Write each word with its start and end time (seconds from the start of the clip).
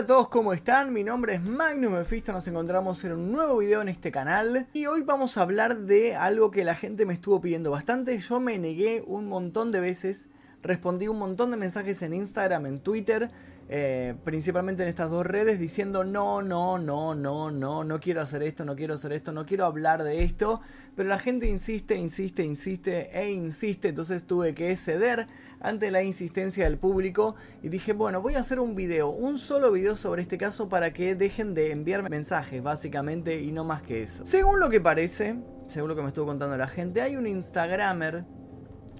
Hola 0.00 0.04
a 0.14 0.16
todos, 0.16 0.28
¿cómo 0.30 0.54
están? 0.54 0.94
Mi 0.94 1.04
nombre 1.04 1.34
es 1.34 1.42
Magnus 1.42 1.90
Mephisto, 1.90 2.32
nos 2.32 2.48
encontramos 2.48 3.04
en 3.04 3.12
un 3.12 3.32
nuevo 3.32 3.58
video 3.58 3.82
en 3.82 3.90
este 3.90 4.10
canal 4.10 4.66
y 4.72 4.86
hoy 4.86 5.02
vamos 5.02 5.36
a 5.36 5.42
hablar 5.42 5.80
de 5.80 6.16
algo 6.16 6.50
que 6.50 6.64
la 6.64 6.74
gente 6.74 7.04
me 7.04 7.12
estuvo 7.12 7.38
pidiendo 7.42 7.70
bastante. 7.70 8.16
Yo 8.16 8.40
me 8.40 8.58
negué 8.58 9.04
un 9.06 9.26
montón 9.26 9.70
de 9.70 9.80
veces, 9.80 10.28
respondí 10.62 11.06
un 11.06 11.18
montón 11.18 11.50
de 11.50 11.58
mensajes 11.58 12.00
en 12.00 12.14
Instagram, 12.14 12.64
en 12.64 12.80
Twitter 12.80 13.30
eh, 13.72 14.16
principalmente 14.24 14.82
en 14.82 14.88
estas 14.88 15.12
dos 15.12 15.24
redes, 15.24 15.60
diciendo 15.60 16.02
no, 16.02 16.42
no, 16.42 16.76
no, 16.76 17.14
no, 17.14 17.52
no, 17.52 17.84
no 17.84 18.00
quiero 18.00 18.20
hacer 18.20 18.42
esto, 18.42 18.64
no 18.64 18.74
quiero 18.74 18.94
hacer 18.94 19.12
esto, 19.12 19.30
no 19.30 19.46
quiero 19.46 19.64
hablar 19.64 20.02
de 20.02 20.24
esto, 20.24 20.60
pero 20.96 21.08
la 21.08 21.18
gente 21.18 21.48
insiste, 21.48 21.94
insiste, 21.94 22.42
insiste 22.42 23.16
e 23.16 23.30
insiste, 23.30 23.90
entonces 23.90 24.24
tuve 24.24 24.56
que 24.56 24.74
ceder 24.74 25.28
ante 25.60 25.92
la 25.92 26.02
insistencia 26.02 26.64
del 26.64 26.78
público 26.78 27.36
y 27.62 27.68
dije, 27.68 27.92
bueno, 27.92 28.20
voy 28.20 28.34
a 28.34 28.40
hacer 28.40 28.58
un 28.58 28.74
video, 28.74 29.10
un 29.10 29.38
solo 29.38 29.70
video 29.70 29.94
sobre 29.94 30.22
este 30.22 30.36
caso 30.36 30.68
para 30.68 30.92
que 30.92 31.14
dejen 31.14 31.54
de 31.54 31.70
enviarme 31.70 32.08
mensajes, 32.08 32.60
básicamente, 32.60 33.40
y 33.40 33.52
no 33.52 33.62
más 33.62 33.82
que 33.82 34.02
eso. 34.02 34.26
Según 34.26 34.58
lo 34.58 34.68
que 34.68 34.80
parece, 34.80 35.36
según 35.68 35.90
lo 35.90 35.94
que 35.94 36.02
me 36.02 36.08
estuvo 36.08 36.26
contando 36.26 36.56
la 36.56 36.66
gente, 36.66 37.02
hay 37.02 37.14
un 37.14 37.28
Instagramer 37.28 38.24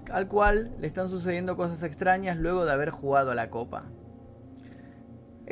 al 0.09 0.29
cual 0.29 0.73
le 0.79 0.87
están 0.87 1.09
sucediendo 1.09 1.57
cosas 1.57 1.83
extrañas 1.83 2.37
luego 2.37 2.63
de 2.63 2.71
haber 2.71 2.89
jugado 2.89 3.31
a 3.31 3.35
la 3.35 3.49
copa. 3.49 3.91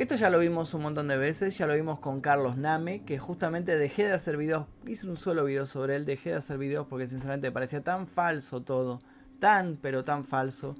Esto 0.00 0.14
ya 0.14 0.30
lo 0.30 0.38
vimos 0.38 0.72
un 0.72 0.80
montón 0.80 1.08
de 1.08 1.18
veces, 1.18 1.58
ya 1.58 1.66
lo 1.66 1.74
vimos 1.74 1.98
con 1.98 2.22
Carlos 2.22 2.56
Name, 2.56 3.04
que 3.04 3.18
justamente 3.18 3.76
dejé 3.76 4.04
de 4.04 4.12
hacer 4.12 4.38
videos, 4.38 4.64
hice 4.86 5.06
un 5.06 5.18
solo 5.18 5.44
video 5.44 5.66
sobre 5.66 5.94
él, 5.94 6.06
dejé 6.06 6.30
de 6.30 6.36
hacer 6.36 6.56
videos 6.56 6.86
porque 6.86 7.06
sinceramente 7.06 7.48
me 7.48 7.52
parecía 7.52 7.84
tan 7.84 8.06
falso 8.06 8.62
todo, 8.62 9.00
tan 9.40 9.76
pero 9.76 10.02
tan 10.02 10.24
falso, 10.24 10.74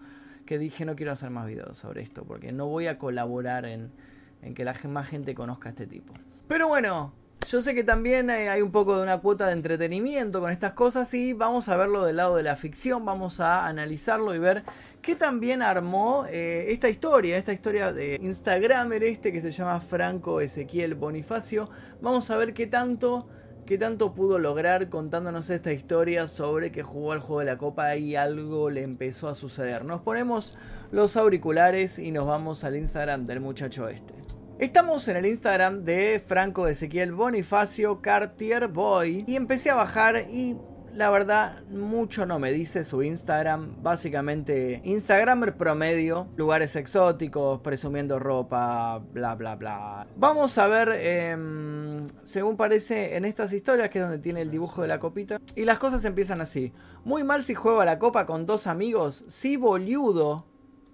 que 0.47 0.59
dije 0.59 0.87
no 0.87 0.97
quiero 0.97 1.13
hacer 1.13 1.29
más 1.29 1.47
videos 1.47 1.77
sobre 1.77 2.01
esto, 2.01 2.25
porque 2.25 2.51
no 2.51 2.67
voy 2.67 2.87
a 2.87 2.97
colaborar 2.97 3.67
en, 3.67 3.93
en 4.41 4.55
que 4.55 4.65
la 4.65 4.75
más 4.89 5.11
gente 5.11 5.35
conozca 5.35 5.69
a 5.69 5.73
este 5.73 5.87
tipo. 5.87 6.15
Pero 6.49 6.69
bueno, 6.69 7.13
yo 7.49 7.63
sé 7.63 7.75
que 7.75 7.83
también 7.83 8.31
hay 8.31 8.63
un 8.63 8.71
poco 8.71 8.97
de 8.97 9.03
una 9.03 9.19
cuota 9.19 9.47
de 9.47 9.55
entretenimiento 9.55 10.41
con 10.41 10.51
estas 10.51 10.73
cosas 10.75 11.13
y 11.15 11.33
vamos 11.33 11.69
a 11.69 11.77
verlo 11.77 12.05
del 12.05 12.17
lado 12.17 12.37
de 12.37 12.43
la 12.43 12.55
ficción, 12.57 13.05
vamos 13.05 13.41
a 13.41 13.67
analizarlo 13.67 14.35
y 14.35 14.39
ver 14.39 14.63
qué 15.03 15.17
también 15.17 15.63
armó 15.63 16.27
eh, 16.31 16.67
esta 16.69 16.89
historia, 16.89 17.37
esta 17.37 17.53
historia 17.53 17.93
de 17.93 18.19
Instagramer 18.21 19.03
este 19.03 19.33
que 19.33 19.41
se 19.41 19.51
llama 19.51 19.81
Franco 19.81 20.41
Ezequiel 20.41 20.95
Bonifacio. 20.95 21.71
Vamos 22.01 22.31
a 22.31 22.37
ver 22.37 22.53
qué 22.53 22.67
tanto, 22.67 23.27
qué 23.67 23.79
tanto 23.79 24.15
pudo 24.15 24.39
lograr 24.39 24.89
contándonos 24.89 25.51
esta 25.51 25.73
historia 25.73 26.29
sobre 26.29 26.71
que 26.71 26.83
jugó 26.83 27.13
al 27.13 27.21
juego 27.21 27.41
de 27.41 27.47
la 27.47 27.57
copa 27.57 27.97
y 27.97 28.17
algo 28.17 28.71
le 28.71 28.83
empezó 28.83 29.29
a 29.29 29.35
suceder. 29.35 29.85
Nos 29.85 30.03
ponemos 30.03 30.57
los 30.93 31.17
auriculares 31.17 31.99
y 31.99 32.13
nos 32.13 32.27
vamos 32.27 32.65
al 32.65 32.77
Instagram 32.77 33.25
del 33.25 33.41
muchacho 33.41 33.89
este. 33.89 34.15
Estamos 34.61 35.09
en 35.09 35.17
el 35.17 35.25
Instagram 35.25 35.85
de 35.85 36.21
Franco 36.21 36.69
Ezequiel 36.69 37.15
Bonifacio 37.15 38.03
Cartier 38.03 38.69
Boy 38.69 39.25
y 39.27 39.37
empecé 39.37 39.71
a 39.71 39.75
bajar 39.75 40.27
y 40.31 40.55
la 40.93 41.09
verdad, 41.09 41.65
mucho 41.71 42.27
no 42.27 42.39
me 42.39 42.53
dice 42.53 42.85
su 42.85 43.03
Instagram. 43.03 43.83
Básicamente, 43.83 44.83
Instagramer 44.85 45.57
promedio, 45.57 46.29
lugares 46.37 46.77
exóticos, 46.77 47.61
presumiendo 47.61 48.19
ropa, 48.19 48.99
bla, 48.99 49.35
bla, 49.35 49.57
bla. 49.57 50.07
Vamos 50.17 50.59
a 50.59 50.67
ver, 50.67 50.91
em, 50.91 52.05
según 52.25 52.59
parece 52.59 53.17
en 53.17 53.25
estas 53.25 53.55
historias, 53.55 53.89
que 53.89 54.01
es 54.01 54.05
donde 54.05 54.19
tiene 54.19 54.43
el 54.43 54.51
dibujo 54.51 54.83
de 54.83 54.89
la 54.89 54.99
copita. 54.99 55.41
Y 55.57 55.65
las 55.65 55.79
cosas 55.79 56.05
empiezan 56.05 56.43
así. 56.43 56.75
Muy 57.03 57.25
mal 57.25 57.45
si 57.45 57.55
juego 57.55 57.81
a 57.81 57.87
la 57.87 57.99
copa 57.99 58.27
con 58.27 58.45
dos 58.45 58.67
amigos. 58.67 59.25
Si 59.27 59.57
boludo, 59.57 60.45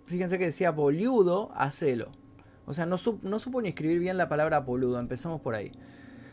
fíjense 0.04 0.38
que 0.38 0.44
decía 0.44 0.70
boludo, 0.70 1.50
hacelo. 1.56 2.12
O 2.66 2.72
sea, 2.72 2.84
no, 2.84 2.96
no 3.22 3.38
supo 3.38 3.62
ni 3.62 3.68
escribir 3.68 4.00
bien 4.00 4.16
la 4.16 4.28
palabra 4.28 4.60
boludo. 4.60 4.98
Empezamos 4.98 5.40
por 5.40 5.54
ahí. 5.54 5.72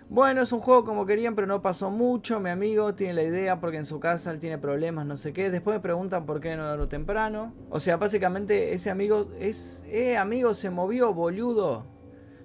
Bueno, 0.10 0.42
es 0.42 0.52
un 0.52 0.60
juego 0.60 0.84
como 0.84 1.06
querían, 1.06 1.34
pero 1.36 1.48
no 1.48 1.62
pasó 1.62 1.90
mucho. 1.90 2.40
Mi 2.40 2.50
amigo 2.50 2.94
tiene 2.94 3.14
la 3.14 3.24
idea 3.24 3.60
porque 3.60 3.78
en 3.78 3.86
su 3.86 4.00
casa 4.00 4.32
él 4.32 4.40
tiene 4.40 4.58
problemas, 4.58 5.06
no 5.06 5.18
sé 5.18 5.34
qué. 5.34 5.50
Después 5.50 5.78
me 5.78 5.82
preguntan 5.82 6.26
por 6.26 6.40
qué 6.40 6.56
no 6.56 6.66
darlo 6.66 6.88
temprano. 6.88 7.54
O 7.70 7.80
sea, 7.80 7.98
básicamente 7.98 8.74
ese 8.74 8.90
amigo 8.90 9.32
es... 9.40 9.86
Eh, 9.88 10.18
amigo, 10.18 10.54
se 10.54 10.70
movió, 10.70 11.14
boludo. 11.14 11.86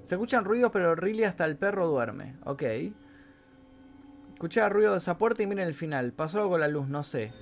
Se 0.04 0.14
escuchan 0.14 0.44
ruidos, 0.44 0.70
pero 0.72 0.94
really 0.94 1.24
hasta 1.24 1.44
el 1.44 1.56
perro 1.56 1.86
duerme. 1.88 2.36
Ok. 2.44 2.62
Escuché 4.32 4.60
el 4.62 4.70
ruido 4.70 4.92
de 4.92 4.98
esa 4.98 5.18
puerta 5.18 5.42
y 5.42 5.46
miren 5.46 5.66
el 5.66 5.74
final. 5.74 6.12
Pasó 6.12 6.38
algo 6.38 6.50
con 6.50 6.60
la 6.60 6.68
luz, 6.68 6.88
no 6.88 7.02
sé. 7.02 7.32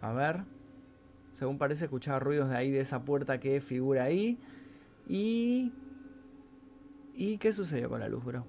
A 0.00 0.12
ver. 0.12 0.44
Según 1.32 1.58
parece, 1.58 1.84
escuchaba 1.84 2.20
ruidos 2.20 2.48
de 2.48 2.56
ahí, 2.56 2.70
de 2.70 2.80
esa 2.80 3.02
puerta 3.04 3.38
que 3.38 3.60
figura 3.60 4.04
ahí. 4.04 4.40
Y... 5.06 5.72
¿Y 7.14 7.38
qué 7.38 7.52
sucedió 7.52 7.88
con 7.88 8.00
la 8.00 8.08
luz, 8.08 8.24
bro? 8.24 8.40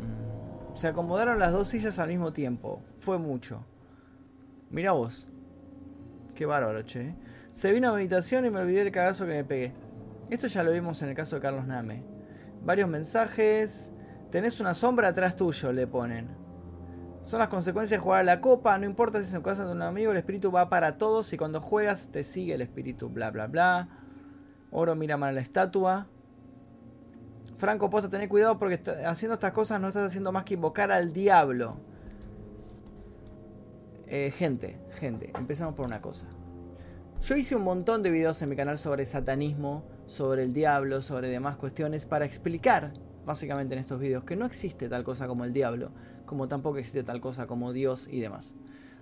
Mm, 0.00 0.76
se 0.76 0.88
acomodaron 0.88 1.38
las 1.38 1.52
dos 1.52 1.68
sillas 1.68 1.98
al 1.98 2.08
mismo 2.08 2.32
tiempo. 2.32 2.82
Fue 2.98 3.18
mucho. 3.18 3.64
Mira 4.70 4.92
vos. 4.92 5.26
Qué 6.34 6.44
bárbaro, 6.46 6.82
che. 6.82 7.14
Se 7.52 7.72
vino 7.72 7.90
a 7.90 7.94
meditación 7.94 8.44
y 8.44 8.50
me 8.50 8.60
olvidé 8.60 8.82
el 8.82 8.92
cagazo 8.92 9.26
que 9.26 9.32
me 9.32 9.44
pegué. 9.44 9.72
Esto 10.28 10.46
ya 10.46 10.62
lo 10.62 10.72
vimos 10.72 11.02
en 11.02 11.08
el 11.08 11.14
caso 11.14 11.36
de 11.36 11.42
Carlos 11.42 11.66
Name. 11.66 12.04
Varios 12.62 12.88
mensajes. 12.88 13.90
Tenés 14.30 14.60
una 14.60 14.74
sombra 14.74 15.08
atrás 15.08 15.34
tuyo, 15.36 15.72
le 15.72 15.86
ponen. 15.86 16.28
Son 17.22 17.40
las 17.40 17.48
consecuencias 17.48 17.98
de 17.98 18.04
jugar 18.04 18.20
a 18.20 18.24
la 18.24 18.40
copa. 18.40 18.78
No 18.78 18.86
importa 18.86 19.18
si 19.20 19.26
es 19.26 19.34
en 19.34 19.42
casa 19.42 19.64
de 19.64 19.72
un 19.72 19.82
amigo, 19.82 20.12
el 20.12 20.18
espíritu 20.18 20.52
va 20.52 20.68
para 20.68 20.98
todos 20.98 21.32
y 21.32 21.36
cuando 21.36 21.60
juegas 21.60 22.10
te 22.12 22.22
sigue 22.22 22.54
el 22.54 22.60
espíritu. 22.60 23.08
Bla, 23.08 23.30
bla, 23.30 23.46
bla. 23.48 23.99
Oro 24.70 24.94
mira 24.94 25.16
mal 25.16 25.34
la 25.34 25.40
estatua. 25.40 26.06
Franco, 27.56 27.90
posta, 27.90 28.08
tener 28.08 28.28
cuidado 28.28 28.58
porque 28.58 28.80
haciendo 29.04 29.34
estas 29.34 29.52
cosas 29.52 29.80
no 29.80 29.88
estás 29.88 30.04
haciendo 30.04 30.32
más 30.32 30.44
que 30.44 30.54
invocar 30.54 30.90
al 30.90 31.12
diablo. 31.12 31.76
Eh, 34.06 34.32
gente, 34.36 34.78
gente, 34.92 35.30
empezamos 35.36 35.74
por 35.74 35.86
una 35.86 36.00
cosa. 36.00 36.26
Yo 37.22 37.36
hice 37.36 37.54
un 37.54 37.62
montón 37.62 38.02
de 38.02 38.10
videos 38.10 38.40
en 38.40 38.48
mi 38.48 38.56
canal 38.56 38.78
sobre 38.78 39.04
satanismo, 39.04 39.84
sobre 40.06 40.42
el 40.42 40.54
diablo, 40.54 41.02
sobre 41.02 41.28
demás 41.28 41.56
cuestiones 41.56 42.06
para 42.06 42.24
explicar, 42.24 42.94
básicamente 43.26 43.74
en 43.74 43.80
estos 43.80 44.00
videos, 44.00 44.24
que 44.24 44.36
no 44.36 44.46
existe 44.46 44.88
tal 44.88 45.04
cosa 45.04 45.28
como 45.28 45.44
el 45.44 45.52
diablo, 45.52 45.92
como 46.24 46.48
tampoco 46.48 46.78
existe 46.78 47.02
tal 47.04 47.20
cosa 47.20 47.46
como 47.46 47.72
Dios 47.74 48.08
y 48.10 48.20
demás. 48.20 48.54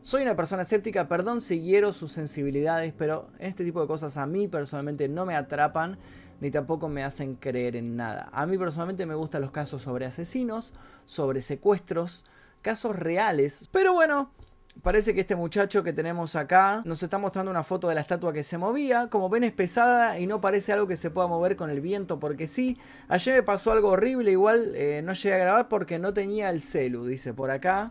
Soy 0.09 0.23
una 0.23 0.37
persona 0.37 0.63
escéptica, 0.63 1.07
perdón 1.07 1.43
si 1.43 1.61
hiero 1.61 1.93
sus 1.93 2.13
sensibilidades, 2.13 2.95
pero 2.97 3.29
este 3.39 3.63
tipo 3.63 3.83
de 3.83 3.87
cosas 3.87 4.17
a 4.17 4.25
mí 4.25 4.49
personalmente 4.49 5.07
no 5.07 5.27
me 5.27 5.37
atrapan 5.37 5.99
ni 6.41 6.51
tampoco 6.51 6.89
me 6.89 7.05
hacen 7.05 7.35
creer 7.35 7.77
en 7.77 7.95
nada. 7.95 8.31
A 8.33 8.47
mí 8.47 8.57
personalmente 8.57 9.05
me 9.05 9.15
gustan 9.15 9.43
los 9.43 9.51
casos 9.51 9.83
sobre 9.83 10.07
asesinos, 10.07 10.73
sobre 11.05 11.43
secuestros, 11.43 12.25
casos 12.63 12.97
reales, 12.97 13.69
pero 13.71 13.93
bueno, 13.93 14.33
Parece 14.81 15.13
que 15.13 15.23
este 15.23 15.35
muchacho 15.35 15.83
que 15.83 15.93
tenemos 15.93 16.37
acá 16.37 16.83
nos 16.85 17.03
está 17.03 17.19
mostrando 17.19 17.51
una 17.51 17.65
foto 17.65 17.89
de 17.89 17.97
la 17.97 18.01
estatua 18.01 18.33
que 18.33 18.45
se 18.45 18.59
movía. 18.59 19.09
Como 19.11 19.29
ven 19.29 19.43
es 19.43 19.51
pesada 19.51 20.21
y 20.21 20.29
no 20.29 20.41
parece 20.41 20.73
algo 20.73 20.87
que 20.87 20.97
se 20.97 21.11
pueda 21.11 21.27
mover 21.27 21.57
con 21.57 21.69
el 21.69 21.81
viento 21.81 22.21
porque 22.21 22.47
sí. 22.47 22.79
Ayer 23.09 23.35
me 23.35 23.43
pasó 23.43 23.73
algo 23.73 23.89
horrible, 23.89 24.31
igual 24.31 24.75
eh, 24.77 25.03
no 25.05 25.15
llegué 25.15 25.35
a 25.35 25.39
grabar 25.39 25.69
porque 25.69 25.99
no 25.99 26.15
tenía 26.15 26.49
el 26.51 26.63
celu, 26.63 27.05
dice 27.07 27.35
por 27.35 27.51
acá. 27.51 27.91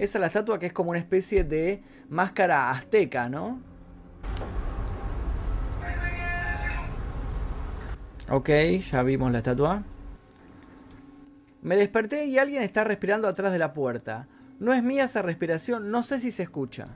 Esa 0.00 0.16
es 0.16 0.20
la 0.20 0.28
estatua 0.28 0.58
que 0.58 0.64
es 0.64 0.72
como 0.72 0.88
una 0.88 0.98
especie 0.98 1.44
de 1.44 1.82
máscara 2.08 2.70
azteca, 2.70 3.28
¿no? 3.28 3.60
Ok, 8.30 8.48
ya 8.80 9.02
vimos 9.02 9.30
la 9.30 9.38
estatua. 9.38 9.82
Me 11.60 11.76
desperté 11.76 12.24
y 12.24 12.38
alguien 12.38 12.62
está 12.62 12.82
respirando 12.82 13.28
atrás 13.28 13.52
de 13.52 13.58
la 13.58 13.74
puerta. 13.74 14.26
No 14.58 14.72
es 14.72 14.82
mía 14.82 15.04
esa 15.04 15.20
respiración, 15.20 15.90
no 15.90 16.02
sé 16.02 16.18
si 16.18 16.32
se 16.32 16.44
escucha. 16.44 16.88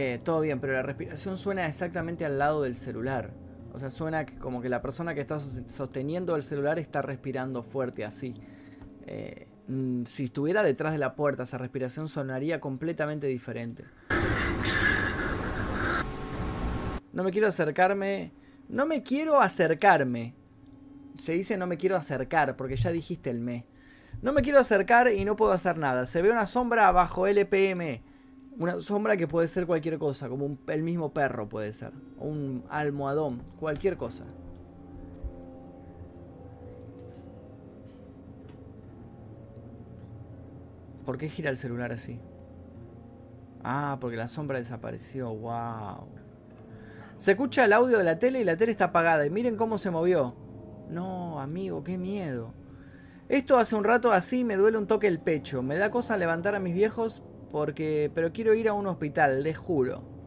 Eh, 0.00 0.20
todo 0.22 0.42
bien, 0.42 0.60
pero 0.60 0.74
la 0.74 0.82
respiración 0.82 1.36
suena 1.36 1.66
exactamente 1.66 2.24
al 2.24 2.38
lado 2.38 2.62
del 2.62 2.76
celular. 2.76 3.32
O 3.72 3.80
sea, 3.80 3.90
suena 3.90 4.24
como 4.24 4.62
que 4.62 4.68
la 4.68 4.80
persona 4.80 5.12
que 5.12 5.20
está 5.20 5.40
sosteniendo 5.40 6.36
el 6.36 6.44
celular 6.44 6.78
está 6.78 7.02
respirando 7.02 7.64
fuerte 7.64 8.04
así. 8.04 8.32
Eh, 9.08 9.48
mm, 9.66 10.04
si 10.04 10.26
estuviera 10.26 10.62
detrás 10.62 10.92
de 10.92 10.98
la 10.98 11.16
puerta, 11.16 11.42
esa 11.42 11.58
respiración 11.58 12.08
sonaría 12.08 12.60
completamente 12.60 13.26
diferente. 13.26 13.86
No 17.12 17.24
me 17.24 17.32
quiero 17.32 17.48
acercarme. 17.48 18.30
No 18.68 18.86
me 18.86 19.02
quiero 19.02 19.40
acercarme. 19.40 20.36
Se 21.18 21.32
dice 21.32 21.56
no 21.56 21.66
me 21.66 21.76
quiero 21.76 21.96
acercar, 21.96 22.54
porque 22.54 22.76
ya 22.76 22.92
dijiste 22.92 23.30
el 23.30 23.40
me. 23.40 23.66
No 24.22 24.32
me 24.32 24.42
quiero 24.42 24.60
acercar 24.60 25.12
y 25.12 25.24
no 25.24 25.34
puedo 25.34 25.50
hacer 25.50 25.76
nada. 25.76 26.06
Se 26.06 26.22
ve 26.22 26.30
una 26.30 26.46
sombra 26.46 26.92
bajo 26.92 27.26
LPM. 27.26 28.00
Una 28.56 28.80
sombra 28.80 29.16
que 29.16 29.28
puede 29.28 29.46
ser 29.46 29.66
cualquier 29.66 29.98
cosa, 29.98 30.28
como 30.28 30.58
el 30.66 30.82
mismo 30.82 31.12
perro 31.12 31.48
puede 31.48 31.72
ser. 31.72 31.92
Un 32.18 32.64
almohadón, 32.68 33.42
cualquier 33.58 33.96
cosa. 33.96 34.24
¿Por 41.04 41.16
qué 41.16 41.28
gira 41.28 41.50
el 41.50 41.56
celular 41.56 41.92
así? 41.92 42.20
Ah, 43.64 43.96
porque 44.00 44.16
la 44.16 44.28
sombra 44.28 44.58
desapareció. 44.58 45.34
Wow. 45.34 46.08
Se 47.16 47.32
escucha 47.32 47.64
el 47.64 47.72
audio 47.72 47.98
de 47.98 48.04
la 48.04 48.18
tele 48.18 48.40
y 48.40 48.44
la 48.44 48.56
tele 48.56 48.72
está 48.72 48.86
apagada. 48.86 49.24
Y 49.24 49.30
miren 49.30 49.56
cómo 49.56 49.78
se 49.78 49.90
movió. 49.90 50.36
No, 50.90 51.40
amigo, 51.40 51.82
qué 51.82 51.96
miedo. 51.96 52.52
Esto 53.28 53.58
hace 53.58 53.74
un 53.74 53.84
rato 53.84 54.12
así 54.12 54.44
me 54.44 54.56
duele 54.56 54.78
un 54.78 54.86
toque 54.86 55.06
el 55.06 55.18
pecho. 55.18 55.62
Me 55.62 55.76
da 55.76 55.90
cosa 55.90 56.16
levantar 56.16 56.54
a 56.54 56.60
mis 56.60 56.74
viejos 56.74 57.22
porque... 57.50 58.10
Pero 58.14 58.32
quiero 58.32 58.54
ir 58.54 58.68
a 58.68 58.72
un 58.72 58.86
hospital, 58.86 59.42
les 59.42 59.56
juro. 59.56 60.18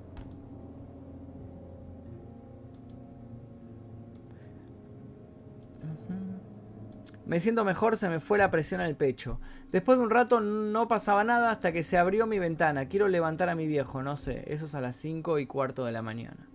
Me 7.32 7.40
siento 7.40 7.64
mejor, 7.64 7.96
se 7.96 8.10
me 8.10 8.20
fue 8.20 8.38
la 8.38 8.52
presión 8.52 8.82
al 8.82 8.98
pecho. 8.98 9.40
Después 9.72 9.98
de 9.98 10.04
un 10.04 10.10
rato 10.10 10.42
no 10.42 10.90
pasaba 10.90 11.24
nada 11.24 11.50
hasta 11.52 11.72
que 11.72 11.82
se 11.82 11.98
abrió 11.98 12.28
mi 12.28 12.40
ventana. 12.40 12.90
Quiero 12.90 13.08
levantar 13.08 13.48
a 13.48 13.56
mi 13.56 13.68
viejo, 13.68 14.04
no 14.04 14.18
sé. 14.18 14.44
Eso 14.48 14.66
es 14.66 14.76
a 14.76 14.82
las 14.82 14.98
5 14.98 15.40
y 15.40 15.46
cuarto 15.46 15.86
de 15.86 15.94
la 15.94 16.02
mañana. 16.02 16.50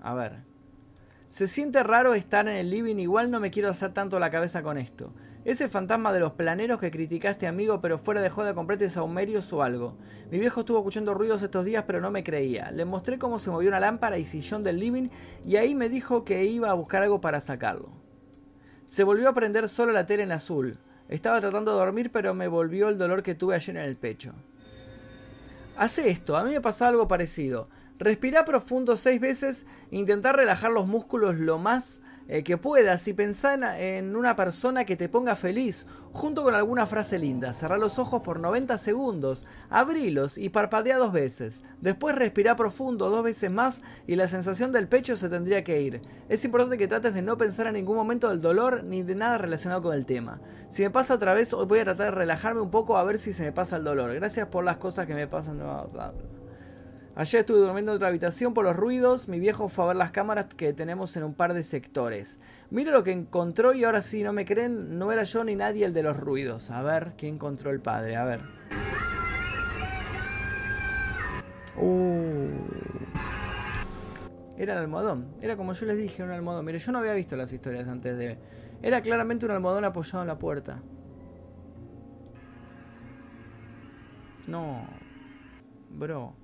A 0.00 0.14
ver. 0.14 0.44
Se 1.28 1.46
siente 1.46 1.82
raro 1.82 2.14
estar 2.14 2.48
en 2.48 2.56
el 2.56 2.70
living, 2.70 2.96
igual 2.96 3.30
no 3.30 3.38
me 3.38 3.50
quiero 3.50 3.68
hacer 3.68 3.92
tanto 3.92 4.18
la 4.18 4.30
cabeza 4.30 4.62
con 4.62 4.78
esto. 4.78 5.12
Ese 5.44 5.68
fantasma 5.68 6.12
de 6.12 6.20
los 6.20 6.34
planeros 6.34 6.78
que 6.78 6.92
criticaste, 6.92 7.48
amigo, 7.48 7.80
pero 7.80 7.98
fuera 7.98 8.20
de 8.20 8.30
joda, 8.30 8.54
comprate 8.54 8.88
saumerios 8.88 9.52
o 9.52 9.64
algo. 9.64 9.96
Mi 10.30 10.38
viejo 10.38 10.60
estuvo 10.60 10.78
escuchando 10.78 11.14
ruidos 11.14 11.42
estos 11.42 11.64
días, 11.64 11.82
pero 11.84 12.00
no 12.00 12.12
me 12.12 12.22
creía. 12.22 12.70
Le 12.70 12.84
mostré 12.84 13.18
cómo 13.18 13.40
se 13.40 13.50
movió 13.50 13.68
una 13.68 13.80
lámpara 13.80 14.18
y 14.18 14.24
sillón 14.24 14.62
del 14.62 14.78
living, 14.78 15.08
y 15.44 15.56
ahí 15.56 15.74
me 15.74 15.88
dijo 15.88 16.24
que 16.24 16.44
iba 16.44 16.70
a 16.70 16.74
buscar 16.74 17.02
algo 17.02 17.20
para 17.20 17.40
sacarlo. 17.40 17.90
Se 18.86 19.02
volvió 19.02 19.28
a 19.28 19.34
prender 19.34 19.68
solo 19.68 19.90
la 19.90 20.06
tele 20.06 20.22
en 20.22 20.30
azul. 20.30 20.78
Estaba 21.08 21.40
tratando 21.40 21.72
de 21.72 21.78
dormir, 21.78 22.12
pero 22.12 22.34
me 22.34 22.46
volvió 22.46 22.88
el 22.88 22.96
dolor 22.96 23.24
que 23.24 23.34
tuve 23.34 23.56
ayer 23.56 23.76
en 23.76 23.82
el 23.82 23.96
pecho. 23.96 24.34
Hace 25.76 26.10
esto, 26.10 26.36
a 26.36 26.44
mí 26.44 26.52
me 26.52 26.60
pasa 26.60 26.86
algo 26.86 27.08
parecido. 27.08 27.68
Respira 27.98 28.44
profundo 28.44 28.96
seis 28.96 29.20
veces 29.20 29.66
intentar 29.90 30.36
relajar 30.36 30.70
los 30.70 30.86
músculos 30.86 31.36
lo 31.36 31.58
más 31.58 32.00
eh, 32.34 32.42
que 32.44 32.56
puedas 32.56 33.06
y 33.08 33.12
pensar 33.12 33.60
en, 33.78 34.16
una 34.16 34.34
persona 34.36 34.86
que 34.86 34.96
te 34.96 35.10
ponga 35.10 35.36
feliz, 35.36 35.86
junto 36.12 36.42
con 36.42 36.54
alguna 36.54 36.86
frase 36.86 37.18
linda. 37.18 37.52
Cerrá 37.52 37.76
los 37.76 37.98
ojos 37.98 38.22
por 38.22 38.40
90 38.40 38.78
segundos, 38.78 39.44
abrilos 39.68 40.38
y 40.38 40.48
parpadea 40.48 40.96
dos 40.96 41.12
veces. 41.12 41.60
Después 41.82 42.14
respira 42.14 42.56
profundo 42.56 43.10
dos 43.10 43.22
veces 43.22 43.50
más 43.50 43.82
y 44.06 44.16
la 44.16 44.28
sensación 44.28 44.72
del 44.72 44.88
pecho 44.88 45.14
se 45.14 45.28
tendría 45.28 45.62
que 45.62 45.82
ir. 45.82 46.00
Es 46.30 46.42
importante 46.46 46.78
que 46.78 46.88
trates 46.88 47.12
de 47.12 47.20
no 47.20 47.36
pensar 47.36 47.66
en 47.66 47.74
ningún 47.74 47.96
momento 47.96 48.30
del 48.30 48.40
dolor 48.40 48.82
ni 48.82 49.02
de 49.02 49.14
nada 49.14 49.36
relacionado 49.36 49.82
con 49.82 49.94
el 49.94 50.06
tema. 50.06 50.40
Si 50.70 50.80
me 50.80 50.88
pasa 50.88 51.12
otra 51.12 51.34
vez, 51.34 51.52
hoy 51.52 51.66
voy 51.66 51.80
a 51.80 51.84
tratar 51.84 52.06
de 52.06 52.18
relajarme 52.18 52.62
un 52.62 52.70
poco 52.70 52.96
a 52.96 53.04
ver 53.04 53.18
si 53.18 53.34
se 53.34 53.42
me 53.42 53.52
pasa 53.52 53.76
el 53.76 53.84
dolor. 53.84 54.14
Gracias 54.14 54.48
por 54.48 54.64
las 54.64 54.78
cosas 54.78 55.06
que 55.06 55.12
me 55.12 55.26
pasan. 55.26 55.60
Ayer 57.14 57.40
estuve 57.40 57.58
durmiendo 57.58 57.92
en 57.92 57.96
otra 57.96 58.08
habitación 58.08 58.54
por 58.54 58.64
los 58.64 58.74
ruidos. 58.74 59.28
Mi 59.28 59.38
viejo 59.38 59.68
fue 59.68 59.84
a 59.84 59.88
ver 59.88 59.96
las 59.96 60.12
cámaras 60.12 60.46
que 60.54 60.72
tenemos 60.72 61.14
en 61.18 61.24
un 61.24 61.34
par 61.34 61.52
de 61.52 61.62
sectores. 61.62 62.40
Mira 62.70 62.90
lo 62.90 63.04
que 63.04 63.12
encontró 63.12 63.74
y 63.74 63.84
ahora 63.84 64.00
sí, 64.00 64.22
no 64.22 64.32
me 64.32 64.46
creen, 64.46 64.98
no 64.98 65.12
era 65.12 65.24
yo 65.24 65.44
ni 65.44 65.54
nadie 65.54 65.84
el 65.84 65.92
de 65.92 66.02
los 66.02 66.16
ruidos. 66.16 66.70
A 66.70 66.82
ver, 66.82 67.12
¿qué 67.18 67.28
encontró 67.28 67.70
el 67.70 67.80
padre? 67.80 68.16
A 68.16 68.24
ver. 68.24 68.40
Uh. 71.76 72.48
Era 74.56 74.72
el 74.72 74.78
almohadón. 74.78 75.34
Era 75.42 75.56
como 75.56 75.74
yo 75.74 75.84
les 75.84 75.98
dije, 75.98 76.22
un 76.22 76.30
almohadón. 76.30 76.64
Mire, 76.64 76.78
yo 76.78 76.92
no 76.92 76.98
había 76.98 77.12
visto 77.12 77.36
las 77.36 77.52
historias 77.52 77.88
antes 77.88 78.16
de... 78.16 78.38
Era 78.80 79.02
claramente 79.02 79.44
un 79.44 79.52
almohadón 79.52 79.84
apoyado 79.84 80.22
en 80.22 80.28
la 80.28 80.38
puerta. 80.38 80.80
No. 84.46 84.86
Bro. 85.90 86.41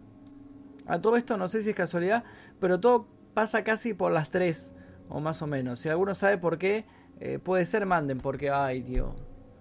A 0.88 1.00
todo 1.00 1.16
esto 1.16 1.36
no 1.36 1.48
sé 1.48 1.62
si 1.62 1.70
es 1.70 1.76
casualidad, 1.76 2.24
pero 2.58 2.80
todo 2.80 3.06
pasa 3.34 3.62
casi 3.62 3.94
por 3.94 4.10
las 4.10 4.30
3 4.30 4.72
o 5.10 5.20
más 5.20 5.42
o 5.42 5.46
menos. 5.46 5.80
Si 5.80 5.88
alguno 5.88 6.14
sabe 6.14 6.38
por 6.38 6.58
qué, 6.58 6.86
eh, 7.20 7.38
puede 7.38 7.66
ser 7.66 7.86
manden, 7.86 8.18
porque, 8.18 8.50
ay 8.50 8.82
Dios, 8.82 9.14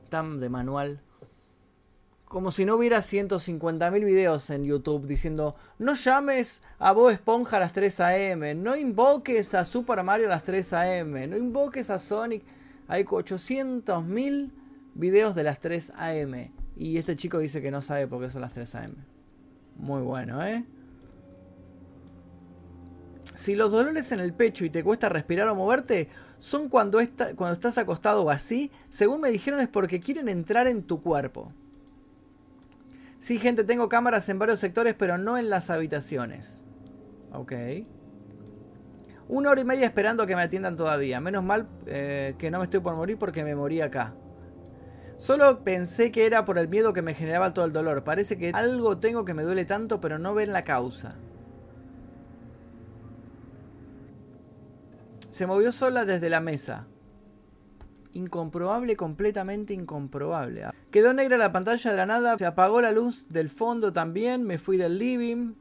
tan 0.10 0.40
de 0.40 0.50
manual. 0.50 1.02
Como 2.26 2.52
si 2.52 2.66
no 2.66 2.76
hubiera 2.76 2.98
150.000 3.00 4.04
videos 4.04 4.50
en 4.50 4.66
YouTube 4.66 5.06
diciendo, 5.06 5.56
no 5.80 5.94
llames 5.94 6.62
a 6.80 6.92
Bob 6.92 7.10
Esponja 7.10 7.58
a 7.58 7.60
las 7.62 7.72
3 7.72 8.00
a.m., 8.02 8.56
no 8.56 8.76
invoques 8.76 9.54
a 9.54 9.64
Super 9.64 10.04
Mario 10.04 10.28
a 10.28 10.32
las 10.32 10.44
3 10.44 10.74
a.m., 10.74 11.28
no 11.28 11.38
invoques 11.38 11.90
a 11.90 12.00
Sonic. 12.00 12.44
Hay 12.90 13.04
800.000 13.04 14.52
videos 14.94 15.36
de 15.36 15.44
las 15.44 15.60
3 15.60 15.94
a.m. 15.96 16.52
Y 16.76 16.98
este 16.98 17.16
chico 17.16 17.40
dice 17.40 17.62
que 17.62 17.72
no 17.72 17.82
sabe 17.82 18.08
por 18.08 18.22
qué 18.22 18.30
son 18.30 18.42
las 18.42 18.54
3 18.54 18.76
a.m. 18.76 18.96
Muy 19.78 20.02
bueno, 20.02 20.46
¿eh? 20.46 20.66
Si 23.38 23.56
los 23.56 23.72
dolores 23.72 24.12
en 24.12 24.20
el 24.20 24.34
pecho 24.34 24.66
y 24.66 24.72
te 24.72 24.84
cuesta 24.84 25.10
respirar 25.10 25.48
o 25.48 25.54
moverte 25.54 26.10
son 26.40 26.70
cuando, 26.70 27.00
cuando 27.36 27.54
estás 27.54 27.78
acostado 27.78 28.24
o 28.24 28.32
así, 28.32 28.72
según 28.90 29.22
me 29.22 29.30
dijeron 29.30 29.60
es 29.60 29.68
porque 29.68 30.00
quieren 30.00 30.28
entrar 30.28 30.66
en 30.66 30.82
tu 30.82 31.00
cuerpo. 31.02 31.54
Sí, 33.20 33.38
gente, 33.38 33.64
tengo 33.64 33.90
cámaras 33.90 34.28
en 34.30 34.40
varios 34.40 34.60
sectores, 34.60 34.96
pero 34.98 35.20
no 35.20 35.38
en 35.38 35.52
las 35.52 35.70
habitaciones. 35.70 36.64
Ok. 37.32 37.54
Una 39.28 39.52
hora 39.52 39.62
y 39.62 39.66
media 39.66 39.86
esperando 39.86 40.26
que 40.26 40.36
me 40.36 40.42
atiendan 40.42 40.76
todavía. 40.76 41.22
Menos 41.22 41.44
mal 41.44 41.68
eh, 41.86 42.34
que 42.40 42.50
no 42.50 42.58
me 42.58 42.64
estoy 42.64 42.80
por 42.80 42.96
morir 42.96 43.20
porque 43.20 43.44
me 43.44 43.54
morí 43.54 43.82
acá. 43.82 44.16
Solo 45.16 45.64
pensé 45.64 46.12
que 46.12 46.26
era 46.26 46.44
por 46.44 46.58
el 46.58 46.70
miedo 46.70 46.92
que 46.92 47.04
me 47.04 47.14
generaba 47.14 47.54
todo 47.54 47.66
el 47.66 47.72
dolor. 47.72 48.04
Parece 48.04 48.36
que 48.40 48.50
algo 48.56 48.98
tengo 48.98 49.26
que 49.26 49.36
me 49.36 49.44
duele 49.44 49.66
tanto, 49.66 50.02
pero 50.02 50.18
no 50.18 50.34
ven 50.34 50.54
la 50.54 50.64
causa. 50.64 51.18
Se 55.38 55.46
movió 55.46 55.72
sola 55.72 56.04
desde 56.04 56.32
la 56.32 56.40
mesa. 56.40 56.88
Incomprobable, 58.14 58.96
completamente 58.96 59.72
incomprobable. 59.72 60.66
Quedó 60.90 61.14
negra 61.14 61.38
la 61.38 61.52
pantalla 61.52 61.92
de 61.92 61.98
la 61.98 62.08
nada, 62.08 62.40
se 62.40 62.46
apagó 62.48 62.82
la 62.82 62.92
luz 62.92 63.30
del 63.30 63.48
fondo 63.48 63.94
también, 63.94 64.42
me 64.42 64.58
fui 64.58 64.78
del 64.78 64.98
living. 64.98 65.54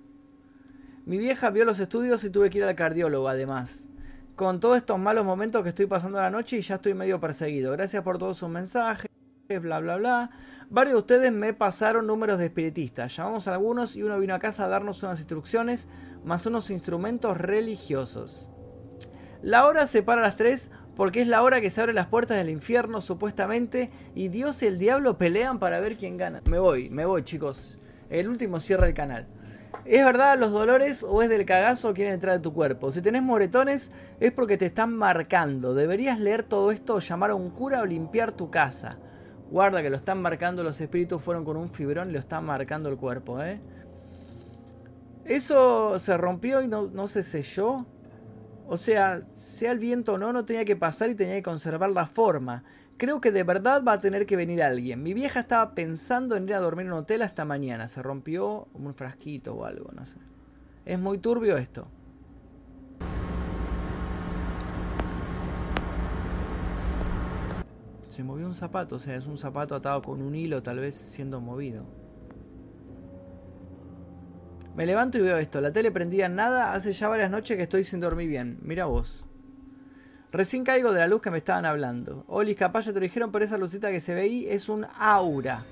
Mi 1.05 1.19
vieja 1.19 1.51
vio 1.51 1.67
los 1.67 1.79
estudios 1.79 2.25
y 2.25 2.31
tuve 2.31 2.49
que 2.49 2.57
ir 2.57 2.65
al 2.65 2.75
cardiólogo 2.75 3.29
además. 3.29 3.87
Con 4.35 4.61
todos 4.61 4.79
estos 4.79 4.99
malos 4.99 5.27
momentos 5.27 5.63
que 5.63 5.69
estoy 5.69 5.85
pasando 5.85 6.23
la 6.23 6.31
noche 6.31 6.57
y 6.57 6.63
ya 6.63 6.77
estoy 6.77 6.95
medio 6.95 7.21
perseguido. 7.21 7.73
Gracias 7.73 8.03
por 8.03 8.17
todos 8.17 8.39
sus 8.39 8.49
mensajes, 8.49 9.11
bla 9.61 9.81
bla 9.81 9.99
bla. 9.99 10.31
Varios 10.71 10.95
de 10.95 10.99
ustedes 11.01 11.33
me 11.33 11.53
pasaron 11.53 12.07
números 12.07 12.39
de 12.39 12.47
espiritistas. 12.47 13.15
Llamamos 13.15 13.47
a 13.47 13.53
algunos 13.53 13.95
y 13.95 14.03
uno 14.03 14.19
vino 14.19 14.35
a 14.35 14.39
casa 14.39 14.65
a 14.65 14.69
darnos 14.69 15.03
unas 15.03 15.19
instrucciones 15.19 15.87
más 16.25 16.47
unos 16.47 16.71
instrumentos 16.71 17.37
religiosos. 17.37 18.49
La 19.47 19.65
hora 19.65 19.87
se 19.87 20.03
para 20.03 20.23
a 20.23 20.25
las 20.25 20.35
3 20.35 20.73
porque 20.97 21.21
es 21.21 21.29
la 21.29 21.41
hora 21.45 21.61
que 21.61 21.71
se 21.71 21.81
abren 21.81 21.95
las 21.95 22.09
puertas 22.09 22.37
del 22.37 22.51
infierno 22.51 23.01
supuestamente 23.01 23.93
y 24.13 24.27
Dios 24.27 24.61
y 24.61 24.67
el 24.67 24.81
diablo 24.81 25.19
pelean 25.19 25.61
para 25.61 25.79
ver 25.79 25.97
quién 25.97 26.17
gana. 26.17 26.43
Me 26.51 26.59
voy, 26.59 26.91
me 26.91 27.05
voy 27.05 27.23
chicos. 27.23 27.79
El 28.11 28.29
último 28.29 28.59
cierra 28.59 28.89
el 28.89 28.95
canal. 28.95 29.29
¿Es 29.85 30.05
verdad 30.05 30.37
los 30.37 30.51
dolores 30.51 31.05
o 31.09 31.23
es 31.23 31.29
del 31.29 31.47
cagazo 31.47 31.95
quieren 31.95 32.15
entrar 32.15 32.35
a 32.35 32.43
tu 32.43 32.53
cuerpo? 32.53 32.91
Si 32.91 33.01
tenés 33.01 33.23
moretones 33.23 33.93
es 34.19 34.33
porque 34.33 34.57
te 34.57 34.67
están 34.67 34.97
marcando. 34.97 35.75
Deberías 35.75 36.19
leer 36.19 36.43
todo 36.43 36.73
esto 36.73 36.97
o 36.97 36.99
llamar 36.99 37.31
a 37.31 37.37
un 37.37 37.51
cura 37.51 37.83
o 37.83 37.87
limpiar 37.87 38.33
tu 38.33 38.51
casa. 38.51 38.99
Guarda 39.49 39.81
que 39.81 39.91
lo 39.91 39.97
están 39.97 40.21
marcando, 40.21 40.65
los 40.65 40.81
espíritus 40.81 41.23
fueron 41.23 41.45
con 41.45 41.57
un 41.57 41.71
fibrón 41.71 42.11
y 42.11 42.15
lo 42.15 42.19
están 42.19 42.45
marcando 42.45 42.89
el 42.89 42.97
cuerpo, 42.97 43.41
¿eh? 43.41 43.61
Eso 45.25 46.01
se 46.01 46.17
rompió 46.17 46.63
y 46.63 46.67
no, 46.67 46.89
no 46.89 47.07
se 47.07 47.23
selló. 47.23 47.87
O 48.69 48.77
sea, 48.77 49.21
sea 49.35 49.71
el 49.71 49.79
viento 49.79 50.15
o 50.15 50.19
no, 50.19 50.33
no 50.33 50.45
tenía 50.45 50.65
que 50.65 50.75
pasar 50.75 51.11
y 51.11 51.15
tenía 51.15 51.37
que 51.37 51.43
conservar 51.43 51.91
la 51.91 52.07
forma. 52.07 52.65
Creo 52.97 53.21
que 53.21 53.31
de 53.31 53.45
verdad 53.45 53.85
va 53.87 53.93
a 53.93 54.01
tener 54.01 54.27
que 54.27 54.37
venir 54.37 54.63
alguien. 54.63 55.03
Mi 55.03 55.15
vieja 55.15 55.41
estaba 55.41 55.75
pensando 55.75 56.35
en 56.35 56.49
ir 56.49 56.55
a 56.55 56.61
dormir 56.61 56.87
en 56.87 56.93
un 56.93 56.99
hotel 57.01 57.23
hasta 57.23 57.45
mañana. 57.45 57.87
Se 57.89 58.03
rompió 58.03 58.69
un 58.75 58.95
frasquito 58.95 59.55
o 59.55 59.65
algo, 59.65 59.93
no 59.93 60.05
sé. 60.07 60.17
Es 60.85 60.99
muy 60.99 61.19
turbio 61.19 61.57
esto. 61.57 61.87
Se 68.09 68.25
movió 68.25 68.47
un 68.47 68.55
zapato, 68.55 68.97
o 68.97 68.99
sea, 68.99 69.15
es 69.15 69.27
un 69.27 69.37
zapato 69.37 69.75
atado 69.75 70.01
con 70.01 70.23
un 70.23 70.35
hilo 70.35 70.63
tal 70.63 70.81
vez 70.81 70.97
siendo 70.97 71.41
movido. 71.41 71.85
Me 74.77 74.85
levanto 74.85 75.17
y 75.17 75.23
veo 75.23 75.39
esto. 75.39 75.63
La 75.63 75.73
tele 75.73 75.91
prendida 75.91 76.27
en 76.27 76.37
nada. 76.37 76.75
Hace 76.75 76.93
ya 76.93 77.09
varias 77.09 77.31
noches 77.31 77.57
que 77.57 77.63
estoy 77.63 77.83
sin 77.83 77.99
dormir 77.99 78.29
bien. 78.29 78.59
Mira 78.61 78.85
vos. 78.85 79.25
Recién 80.31 80.65
caigo 80.65 80.93
de 80.93 81.01
la 81.01 81.09
luz 81.09 81.23
que 81.23 81.31
me 81.31 81.39
estaban 81.39 81.65
hablando. 81.65 82.27
Oli, 82.29 82.55
capaz 82.55 82.83
ya 82.83 82.93
te 82.93 83.01
lo 83.01 83.05
dijeron, 83.05 83.33
pero 83.33 83.43
esa 83.43 83.57
lucita 83.57 83.91
que 83.91 84.03
se 84.03 84.15
ve 84.15 84.21
ahí 84.23 84.47
es 84.47 84.69
un 84.69 84.87
aura. 84.99 85.65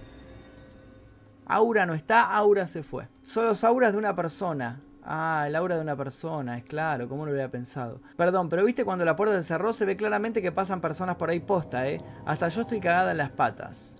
Aura 1.44 1.84
no 1.84 1.92
está, 1.92 2.34
aura 2.34 2.66
se 2.66 2.82
fue. 2.82 3.06
Son 3.20 3.44
los 3.44 3.62
auras 3.62 3.92
de 3.92 3.98
una 3.98 4.16
persona. 4.16 4.80
Ah, 5.02 5.44
el 5.46 5.54
aura 5.54 5.74
de 5.74 5.82
una 5.82 5.96
persona, 5.96 6.56
es 6.56 6.64
claro, 6.64 7.06
¿cómo 7.10 7.26
lo 7.26 7.32
hubiera 7.32 7.50
pensado? 7.50 8.00
Perdón, 8.16 8.48
pero 8.48 8.64
viste 8.64 8.86
cuando 8.86 9.04
la 9.04 9.14
puerta 9.14 9.36
se 9.36 9.46
cerró 9.46 9.74
se 9.74 9.84
ve 9.84 9.98
claramente 9.98 10.40
que 10.40 10.50
pasan 10.50 10.80
personas 10.80 11.16
por 11.16 11.28
ahí 11.28 11.40
posta, 11.40 11.86
¿eh? 11.86 12.00
Hasta 12.24 12.48
yo 12.48 12.62
estoy 12.62 12.80
cagada 12.80 13.10
en 13.10 13.18
las 13.18 13.30
patas. 13.30 13.94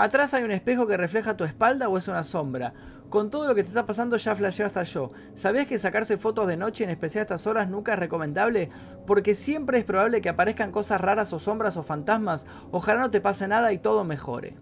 Atrás 0.00 0.32
hay 0.32 0.44
un 0.44 0.52
espejo 0.52 0.86
que 0.86 0.96
refleja 0.96 1.36
tu 1.36 1.42
espalda 1.42 1.88
o 1.88 1.98
es 1.98 2.06
una 2.06 2.22
sombra. 2.22 2.72
Con 3.10 3.30
todo 3.30 3.48
lo 3.48 3.56
que 3.56 3.64
te 3.64 3.68
está 3.70 3.84
pasando 3.84 4.16
ya 4.16 4.36
flasheó 4.36 4.64
hasta 4.64 4.84
yo. 4.84 5.10
¿Sabías 5.34 5.66
que 5.66 5.76
sacarse 5.76 6.16
fotos 6.16 6.46
de 6.46 6.56
noche, 6.56 6.84
en 6.84 6.90
especial 6.90 7.22
a 7.22 7.24
estas 7.24 7.48
horas, 7.48 7.68
nunca 7.68 7.94
es 7.94 7.98
recomendable? 7.98 8.70
Porque 9.08 9.34
siempre 9.34 9.76
es 9.76 9.84
probable 9.84 10.20
que 10.20 10.28
aparezcan 10.28 10.70
cosas 10.70 11.00
raras 11.00 11.32
o 11.32 11.40
sombras 11.40 11.76
o 11.76 11.82
fantasmas. 11.82 12.46
Ojalá 12.70 13.00
no 13.00 13.10
te 13.10 13.20
pase 13.20 13.48
nada 13.48 13.72
y 13.72 13.78
todo 13.78 14.04
mejore. 14.04 14.56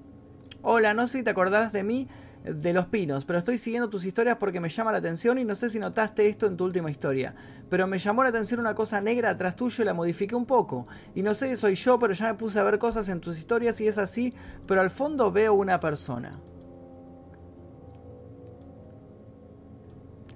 Hola, 0.63 0.95
no 0.95 1.07
sé 1.07 1.19
si 1.19 1.25
te 1.25 1.33
acordarás 1.33 1.71
de 1.71 1.85
mí, 1.85 2.09
de 2.47 2.73
los 2.73 2.87
pinos, 2.87 3.25
pero 3.25 3.41
estoy 3.41 3.59
siguiendo 3.59 3.91
tus 3.91 4.05
historias 4.05 4.37
porque 4.37 4.61
me 4.61 4.69
llama 4.69 4.93
la 4.93 4.99
atención 4.99 5.39
y 5.39 5.45
no 5.45 5.55
sé 5.55 5.69
si 5.69 5.79
notaste 5.79 6.29
esto 6.29 6.47
en 6.47 6.57
tu 6.57 6.65
última 6.65 6.91
historia. 6.91 7.35
Pero 7.69 7.87
me 7.87 7.99
llamó 7.99 8.23
la 8.23 8.29
atención 8.29 8.61
una 8.61 8.75
cosa 8.75 9.01
negra 9.01 9.31
atrás 9.31 9.57
tuyo 9.57 9.83
y 9.83 9.87
la 9.87 9.95
modifiqué 9.95 10.35
un 10.35 10.47
poco. 10.47 10.87
Y 11.15 11.23
no 11.23 11.35
sé 11.35 11.49
si 11.51 11.57
soy 11.57 11.75
yo, 11.75 11.99
pero 11.99 12.13
ya 12.13 12.27
me 12.27 12.35
puse 12.39 12.61
a 12.61 12.63
ver 12.63 12.79
cosas 12.79 13.09
en 13.09 13.21
tus 13.21 13.39
historias 13.39 13.81
y 13.81 13.89
es 13.89 13.99
así, 13.99 14.33
pero 14.67 14.81
al 14.81 14.91
fondo 14.91 15.33
veo 15.33 15.55
una 15.55 15.81
persona. 15.81 16.41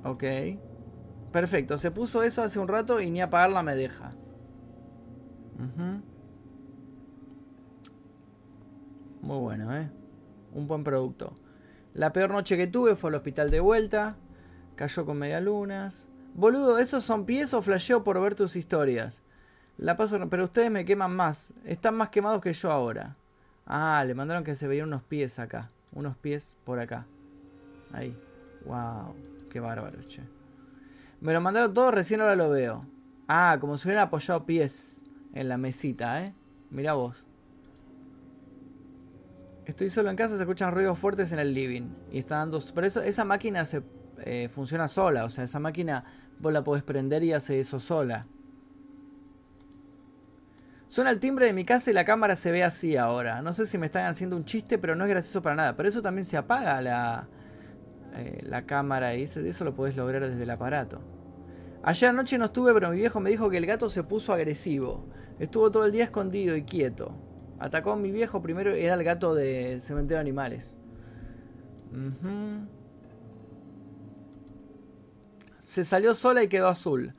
Ok. 0.05 0.25
Perfecto, 1.33 1.79
se 1.79 1.93
puso 1.93 2.23
eso 2.25 2.43
hace 2.43 2.59
un 2.59 2.67
rato 2.67 3.01
y 3.01 3.11
ni 3.11 3.21
apagarla 3.21 3.63
me 3.63 3.77
deja. 3.77 4.13
Muy 9.23 9.39
bueno, 9.39 9.77
¿eh? 9.77 9.89
Un 10.53 10.67
buen 10.67 10.83
producto. 10.83 11.35
La 11.95 12.13
peor 12.13 12.31
noche 12.31 12.57
que 12.57 12.67
tuve 12.67 12.95
fue 12.95 13.11
al 13.11 13.17
hospital 13.17 13.51
de 13.51 13.61
vuelta. 13.61 14.17
Cayó 14.77 15.05
con 15.05 15.19
medialunas. 15.19 16.07
Boludo, 16.35 16.79
¿esos 16.79 17.03
son 17.05 17.27
pies 17.27 17.53
o 17.55 17.63
flasheo 17.63 18.05
por 18.05 18.21
ver 18.21 18.35
tus 18.35 18.57
historias? 18.57 19.21
La 19.77 19.97
paso, 19.97 20.19
pero 20.29 20.45
ustedes 20.45 20.71
me 20.71 20.85
queman 20.85 21.15
más. 21.15 21.53
Están 21.65 21.97
más 21.97 22.11
quemados 22.11 22.41
que 22.41 22.53
yo 22.53 22.71
ahora. 22.71 23.17
Ah, 23.67 24.05
le 24.07 24.15
mandaron 24.15 24.45
que 24.45 24.55
se 24.55 24.69
veían 24.69 24.89
unos 24.89 25.03
pies 25.03 25.39
acá. 25.39 25.69
Unos 25.93 26.17
pies 26.17 26.57
por 26.65 26.79
acá. 26.79 27.07
Ahí. 27.93 28.17
Wow, 28.65 29.15
qué 29.51 29.59
bárbaro, 29.59 30.03
che. 30.09 30.23
Me 31.21 31.33
lo 31.33 31.41
mandaron 31.41 31.75
todo, 31.75 31.91
recién 31.91 32.21
ahora 32.21 32.37
lo 32.37 32.51
veo. 32.51 32.81
Ah, 33.27 33.59
como 33.61 33.77
si 33.77 33.89
hubieran 33.89 34.07
apoyado 34.07 34.47
pies 34.47 35.03
en 35.35 35.49
la 35.49 35.57
mesita, 35.57 36.25
¿eh? 36.25 36.35
Mira 36.71 36.95
vos. 36.95 37.27
Estoy 39.67 39.91
solo 39.91 40.11
en 40.11 40.17
casa, 40.17 40.37
se 40.37 40.43
escuchan 40.43 40.73
ruidos 40.73 40.99
fuertes 40.99 41.33
en 41.33 41.39
el 41.39 41.55
living. 41.55 41.91
Y 42.11 42.19
está 42.19 42.37
dando. 42.37 42.61
Pero 42.75 42.87
eso, 42.87 43.03
esa 43.03 43.25
máquina 43.25 43.65
se 43.65 43.83
eh, 44.25 44.49
funciona 44.49 44.89
sola. 44.89 45.25
O 45.25 45.31
sea, 45.31 45.45
esa 45.45 45.61
máquina 45.61 46.05
vos 46.39 46.53
la 46.53 46.65
podés 46.65 46.83
prender 46.83 47.23
y 47.23 47.33
hace 47.33 47.61
eso 47.61 47.79
sola. 47.79 48.27
Suena 50.87 51.11
el 51.11 51.21
timbre 51.21 51.47
de 51.47 51.53
mi 51.53 51.65
casa 51.65 51.91
y 51.91 51.95
la 51.95 52.05
cámara 52.05 52.35
se 52.35 52.51
ve 52.51 52.65
así 52.65 52.97
ahora. 52.97 53.43
No 53.43 53.53
sé 53.53 53.65
si 53.65 53.79
me 53.79 53.87
están 53.87 54.07
haciendo 54.07 54.37
un 54.37 54.45
chiste, 54.45 54.77
pero 54.77 54.97
no 54.97 55.05
es 55.05 55.11
gracioso 55.11 55.41
para 55.41 55.55
nada. 55.55 55.77
Pero 55.77 55.89
eso 55.89 56.03
también 56.03 56.25
se 56.25 56.37
apaga 56.37 56.81
la, 56.81 57.29
eh, 58.17 58.41
la 58.43 58.67
cámara 58.67 59.15
y 59.15 59.23
eso, 59.23 59.41
eso 59.41 59.65
lo 59.65 59.75
podés 59.75 59.97
lograr 59.97 60.29
desde 60.29 60.43
el 60.43 60.51
aparato. 60.51 61.01
Ayer 61.83 62.11
anoche 62.11 62.39
no 62.39 62.47
estuve, 62.47 62.75
pero 62.75 62.91
mi 62.91 62.97
viejo 62.97 63.21
me 63.21 63.31
dijo 63.31 63.49
que 63.49 63.59
el 63.59 63.67
gato 63.67 63.89
se 63.89 64.03
puso 64.03 64.33
agresivo. 64.33 65.07
Estuvo 65.39 65.71
todo 65.71 65.87
el 65.87 65.93
día 65.93 66.05
escondido 66.05 66.57
y 66.57 66.65
quieto. 66.65 67.15
Atacó 67.61 67.93
a 67.93 67.97
mi 67.97 68.11
viejo 68.11 68.41
primero, 68.41 68.75
era 68.75 68.95
el 68.95 69.05
gato 69.05 69.35
de 69.35 69.81
Cementerio 69.83 70.17
de 70.17 70.23
Animales. 70.23 70.75
Se 75.59 75.85
salió 75.85 76.15
sola 76.15 76.43
y 76.43 76.49
quedó 76.49 76.69
azul. 76.69 77.13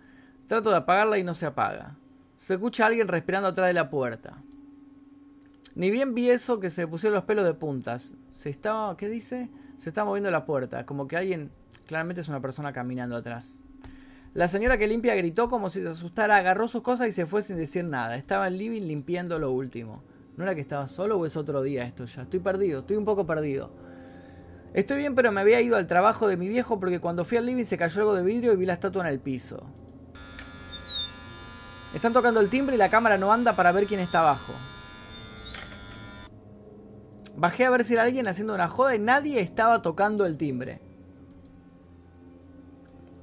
Trato 0.47 0.71
de 0.71 0.77
apagarla 0.77 1.19
y 1.19 1.23
no 1.23 1.35
se 1.35 1.45
apaga. 1.45 1.95
Se 2.37 2.55
escucha 2.55 2.83
a 2.83 2.87
alguien 2.87 3.07
respirando 3.07 3.49
atrás 3.49 3.67
de 3.67 3.73
la 3.73 3.91
puerta. 3.91 4.41
Ni 5.75 5.91
bien 5.91 6.15
vi 6.15 6.31
eso 6.31 6.59
que 6.59 6.71
se 6.71 6.87
pusieron 6.87 7.15
los 7.15 7.25
pelos 7.25 7.45
de 7.45 7.53
puntas. 7.53 8.15
Se 8.31 8.49
estaba. 8.49 8.97
¿Qué 8.97 9.07
dice? 9.07 9.49
Se 9.77 9.89
está 9.89 10.03
moviendo 10.03 10.31
la 10.31 10.45
puerta. 10.45 10.87
Como 10.87 11.07
que 11.07 11.17
alguien. 11.17 11.51
Claramente 11.85 12.21
es 12.21 12.27
una 12.29 12.41
persona 12.41 12.73
caminando 12.73 13.15
atrás. 13.15 13.57
La 14.33 14.47
señora 14.47 14.77
que 14.77 14.87
limpia 14.87 15.13
gritó 15.15 15.49
como 15.49 15.69
si 15.69 15.81
se 15.81 15.89
asustara, 15.89 16.37
agarró 16.37 16.67
sus 16.67 16.81
cosas 16.81 17.07
y 17.09 17.11
se 17.11 17.25
fue 17.25 17.41
sin 17.41 17.57
decir 17.57 17.85
nada. 17.85 18.15
Estaba 18.15 18.47
en 18.47 18.57
living 18.57 18.81
limpiando 18.81 19.37
lo 19.37 19.51
último. 19.51 20.03
¿No 20.37 20.43
era 20.43 20.55
que 20.55 20.61
estaba 20.61 20.87
solo 20.87 21.17
o 21.17 21.25
es 21.25 21.35
otro 21.35 21.61
día 21.61 21.83
esto 21.83 22.05
ya? 22.05 22.23
Estoy 22.23 22.39
perdido, 22.39 22.81
estoy 22.81 22.97
un 22.97 23.05
poco 23.05 23.25
perdido. 23.25 23.71
Estoy 24.73 24.99
bien, 24.99 25.15
pero 25.15 25.31
me 25.31 25.41
había 25.41 25.59
ido 25.59 25.75
al 25.75 25.87
trabajo 25.87 26.27
de 26.27 26.37
mi 26.37 26.47
viejo 26.47 26.79
porque 26.79 26.99
cuando 26.99 27.25
fui 27.25 27.37
al 27.37 27.45
living 27.45 27.65
se 27.65 27.77
cayó 27.77 28.01
algo 28.01 28.15
de 28.15 28.23
vidrio 28.23 28.53
y 28.53 28.55
vi 28.55 28.65
la 28.65 28.73
estatua 28.73 29.03
en 29.03 29.13
el 29.13 29.19
piso. 29.19 29.65
Están 31.93 32.13
tocando 32.13 32.39
el 32.39 32.49
timbre 32.49 32.75
y 32.75 32.77
la 32.77 32.89
cámara 32.89 33.17
no 33.17 33.33
anda 33.33 33.55
para 33.55 33.73
ver 33.73 33.85
quién 33.85 33.99
está 33.99 34.19
abajo. 34.19 34.53
Bajé 37.35 37.65
a 37.65 37.69
ver 37.69 37.83
si 37.83 37.93
era 37.93 38.03
alguien 38.03 38.27
haciendo 38.27 38.55
una 38.55 38.69
joda 38.69 38.95
y 38.95 38.99
nadie 38.99 39.41
estaba 39.41 39.81
tocando 39.81 40.25
el 40.25 40.37
timbre. 40.37 40.79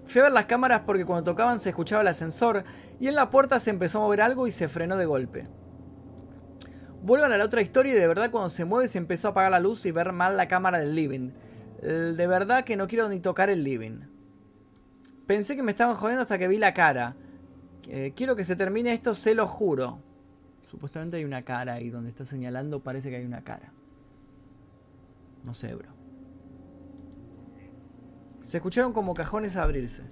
Fui 0.06 0.20
a 0.20 0.24
ver 0.24 0.32
las 0.32 0.46
cámaras 0.46 0.80
porque 0.80 1.06
cuando 1.06 1.30
tocaban 1.30 1.60
se 1.60 1.70
escuchaba 1.70 2.02
el 2.02 2.08
ascensor 2.08 2.64
y 3.00 3.08
en 3.08 3.14
la 3.14 3.30
puerta 3.30 3.58
se 3.60 3.70
empezó 3.70 3.98
a 3.98 4.02
mover 4.02 4.20
algo 4.20 4.46
y 4.46 4.52
se 4.52 4.68
frenó 4.68 4.96
de 4.96 5.06
golpe. 5.06 5.46
Vuelvan 7.08 7.32
a 7.32 7.38
la 7.38 7.46
otra 7.46 7.62
historia 7.62 7.94
y 7.94 7.96
de 7.96 8.06
verdad 8.06 8.30
cuando 8.30 8.50
se 8.50 8.66
mueve 8.66 8.86
se 8.86 8.98
empezó 8.98 9.28
a 9.28 9.30
apagar 9.30 9.50
la 9.50 9.60
luz 9.60 9.86
y 9.86 9.92
ver 9.92 10.12
mal 10.12 10.36
la 10.36 10.46
cámara 10.46 10.78
del 10.78 10.94
living. 10.94 11.30
De 11.80 12.26
verdad 12.26 12.64
que 12.64 12.76
no 12.76 12.86
quiero 12.86 13.08
ni 13.08 13.18
tocar 13.18 13.48
el 13.48 13.64
living. 13.64 14.00
Pensé 15.26 15.56
que 15.56 15.62
me 15.62 15.70
estaban 15.70 15.96
jodiendo 15.96 16.24
hasta 16.24 16.36
que 16.36 16.48
vi 16.48 16.58
la 16.58 16.74
cara. 16.74 17.16
Eh, 17.84 18.12
quiero 18.14 18.36
que 18.36 18.44
se 18.44 18.56
termine 18.56 18.92
esto, 18.92 19.14
se 19.14 19.34
lo 19.34 19.46
juro. 19.46 20.02
Supuestamente 20.70 21.16
hay 21.16 21.24
una 21.24 21.46
cara 21.46 21.72
ahí 21.72 21.88
donde 21.88 22.10
está 22.10 22.26
señalando, 22.26 22.80
parece 22.80 23.08
que 23.08 23.16
hay 23.16 23.24
una 23.24 23.42
cara. 23.42 23.72
No 25.44 25.54
sé, 25.54 25.74
bro. 25.74 25.88
Se 28.42 28.58
escucharon 28.58 28.92
como 28.92 29.14
cajones 29.14 29.56
abrirse. 29.56 30.02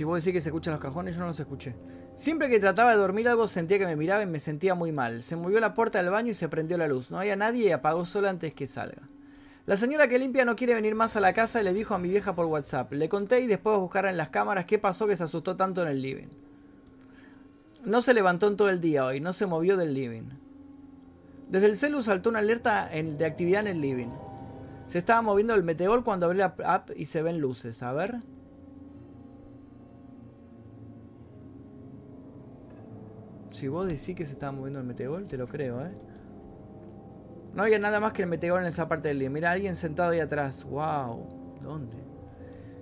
Si 0.00 0.04
vos 0.04 0.24
decís 0.24 0.32
que 0.32 0.40
se 0.40 0.48
escuchan 0.48 0.72
los 0.72 0.80
cajones, 0.80 1.14
yo 1.14 1.20
no 1.20 1.26
los 1.26 1.38
escuché. 1.38 1.74
Siempre 2.16 2.48
que 2.48 2.58
trataba 2.58 2.92
de 2.92 2.96
dormir 2.96 3.28
algo 3.28 3.46
sentía 3.46 3.78
que 3.78 3.84
me 3.84 3.96
miraba 3.96 4.22
y 4.22 4.26
me 4.26 4.40
sentía 4.40 4.74
muy 4.74 4.92
mal. 4.92 5.22
Se 5.22 5.36
movió 5.36 5.60
la 5.60 5.74
puerta 5.74 6.02
del 6.02 6.10
baño 6.10 6.30
y 6.30 6.34
se 6.34 6.48
prendió 6.48 6.78
la 6.78 6.88
luz. 6.88 7.10
No 7.10 7.18
había 7.18 7.36
nadie 7.36 7.68
y 7.68 7.70
apagó 7.70 8.06
solo 8.06 8.30
antes 8.30 8.54
que 8.54 8.66
salga. 8.66 9.02
La 9.66 9.76
señora 9.76 10.08
que 10.08 10.18
limpia 10.18 10.46
no 10.46 10.56
quiere 10.56 10.72
venir 10.72 10.94
más 10.94 11.16
a 11.16 11.20
la 11.20 11.34
casa 11.34 11.60
y 11.60 11.64
le 11.64 11.74
dijo 11.74 11.94
a 11.94 11.98
mi 11.98 12.08
vieja 12.08 12.34
por 12.34 12.46
WhatsApp. 12.46 12.90
Le 12.94 13.10
conté 13.10 13.40
y 13.40 13.46
después 13.46 13.76
de 13.76 13.80
buscar 13.80 14.06
en 14.06 14.16
las 14.16 14.30
cámaras 14.30 14.64
qué 14.64 14.78
pasó 14.78 15.06
que 15.06 15.16
se 15.16 15.24
asustó 15.24 15.54
tanto 15.54 15.82
en 15.82 15.88
el 15.88 16.00
living. 16.00 16.28
No 17.84 18.00
se 18.00 18.14
levantó 18.14 18.48
en 18.48 18.56
todo 18.56 18.70
el 18.70 18.80
día 18.80 19.04
hoy, 19.04 19.20
no 19.20 19.34
se 19.34 19.44
movió 19.44 19.76
del 19.76 19.92
living. 19.92 20.30
Desde 21.50 21.66
el 21.66 21.76
celu 21.76 22.02
saltó 22.02 22.30
una 22.30 22.38
alerta 22.38 22.88
de 22.88 23.26
actividad 23.26 23.60
en 23.60 23.66
el 23.66 23.82
living. 23.82 24.08
Se 24.86 24.96
estaba 24.96 25.20
moviendo 25.20 25.54
el 25.54 25.62
meteor 25.62 26.04
cuando 26.04 26.24
abrí 26.24 26.38
la 26.38 26.54
app 26.64 26.88
y 26.96 27.04
se 27.04 27.20
ven 27.20 27.38
luces. 27.38 27.82
A 27.82 27.92
ver. 27.92 28.20
Si 33.60 33.68
vos 33.68 33.86
decís 33.86 34.16
que 34.16 34.24
se 34.24 34.32
estaba 34.32 34.52
moviendo 34.52 34.78
el 34.78 34.86
meteor, 34.86 35.28
te 35.28 35.36
lo 35.36 35.46
creo, 35.46 35.84
¿eh? 35.84 35.92
No 37.52 37.62
había 37.62 37.78
nada 37.78 38.00
más 38.00 38.14
que 38.14 38.22
el 38.22 38.28
meteor 38.30 38.58
en 38.62 38.66
esa 38.66 38.88
parte 38.88 39.08
del 39.08 39.18
día. 39.18 39.28
Mira, 39.28 39.50
alguien 39.50 39.76
sentado 39.76 40.12
ahí 40.12 40.20
atrás. 40.20 40.64
¡Wow! 40.64 41.58
¿Dónde? 41.62 41.98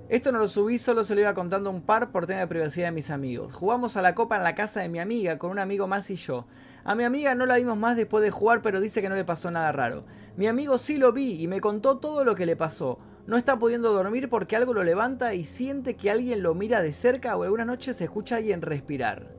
Esto 0.08 0.30
no 0.30 0.38
lo 0.38 0.46
subí, 0.46 0.78
solo 0.78 1.02
se 1.02 1.16
lo 1.16 1.22
iba 1.22 1.34
contando 1.34 1.68
un 1.68 1.82
par 1.82 2.12
por 2.12 2.26
tema 2.26 2.38
de 2.38 2.46
privacidad 2.46 2.86
de 2.86 2.92
mis 2.92 3.10
amigos. 3.10 3.54
Jugamos 3.54 3.96
a 3.96 4.02
la 4.02 4.14
copa 4.14 4.36
en 4.36 4.44
la 4.44 4.54
casa 4.54 4.80
de 4.80 4.88
mi 4.88 5.00
amiga 5.00 5.36
con 5.36 5.50
un 5.50 5.58
amigo 5.58 5.88
más 5.88 6.10
y 6.10 6.14
yo. 6.14 6.46
A 6.84 6.94
mi 6.94 7.02
amiga 7.02 7.34
no 7.34 7.44
la 7.44 7.56
vimos 7.56 7.76
más 7.76 7.96
después 7.96 8.22
de 8.22 8.30
jugar, 8.30 8.62
pero 8.62 8.80
dice 8.80 9.02
que 9.02 9.08
no 9.08 9.16
le 9.16 9.24
pasó 9.24 9.50
nada 9.50 9.72
raro. 9.72 10.04
Mi 10.36 10.46
amigo 10.46 10.78
sí 10.78 10.96
lo 10.96 11.12
vi 11.12 11.42
y 11.42 11.48
me 11.48 11.60
contó 11.60 11.98
todo 11.98 12.22
lo 12.22 12.36
que 12.36 12.46
le 12.46 12.54
pasó. 12.54 13.00
No 13.26 13.36
está 13.36 13.58
pudiendo 13.58 13.92
dormir 13.92 14.28
porque 14.28 14.54
algo 14.54 14.74
lo 14.74 14.84
levanta 14.84 15.34
y 15.34 15.42
siente 15.42 15.96
que 15.96 16.12
alguien 16.12 16.44
lo 16.44 16.54
mira 16.54 16.82
de 16.82 16.92
cerca 16.92 17.36
o 17.36 17.42
alguna 17.42 17.64
noche 17.64 17.92
se 17.94 18.04
escucha 18.04 18.36
a 18.36 18.38
alguien 18.38 18.62
respirar. 18.62 19.37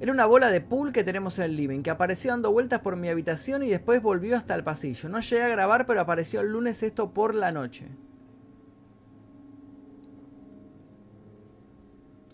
Era 0.00 0.12
una 0.12 0.26
bola 0.26 0.50
de 0.50 0.60
pool 0.60 0.92
que 0.92 1.04
tenemos 1.04 1.38
en 1.38 1.44
el 1.44 1.56
living, 1.56 1.82
que 1.82 1.90
apareció 1.90 2.32
dando 2.32 2.50
vueltas 2.52 2.80
por 2.80 2.96
mi 2.96 3.08
habitación 3.08 3.62
y 3.62 3.70
después 3.70 4.02
volvió 4.02 4.36
hasta 4.36 4.54
el 4.54 4.64
pasillo. 4.64 5.08
No 5.08 5.20
llegué 5.20 5.42
a 5.42 5.48
grabar, 5.48 5.86
pero 5.86 6.00
apareció 6.00 6.40
el 6.40 6.50
lunes 6.50 6.82
esto 6.82 7.12
por 7.12 7.34
la 7.34 7.52
noche. 7.52 7.86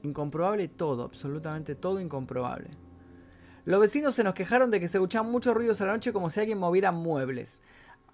Incomprobable 0.02 0.68
todo, 0.68 1.04
absolutamente 1.04 1.74
todo 1.74 2.00
incomprobable. 2.00 2.70
Los 3.66 3.80
vecinos 3.80 4.14
se 4.14 4.24
nos 4.24 4.32
quejaron 4.34 4.70
de 4.70 4.80
que 4.80 4.88
se 4.88 4.96
escuchaban 4.96 5.30
muchos 5.30 5.54
ruidos 5.54 5.80
a 5.82 5.86
la 5.86 5.92
noche 5.92 6.12
como 6.12 6.30
si 6.30 6.40
alguien 6.40 6.58
moviera 6.58 6.92
muebles. 6.92 7.60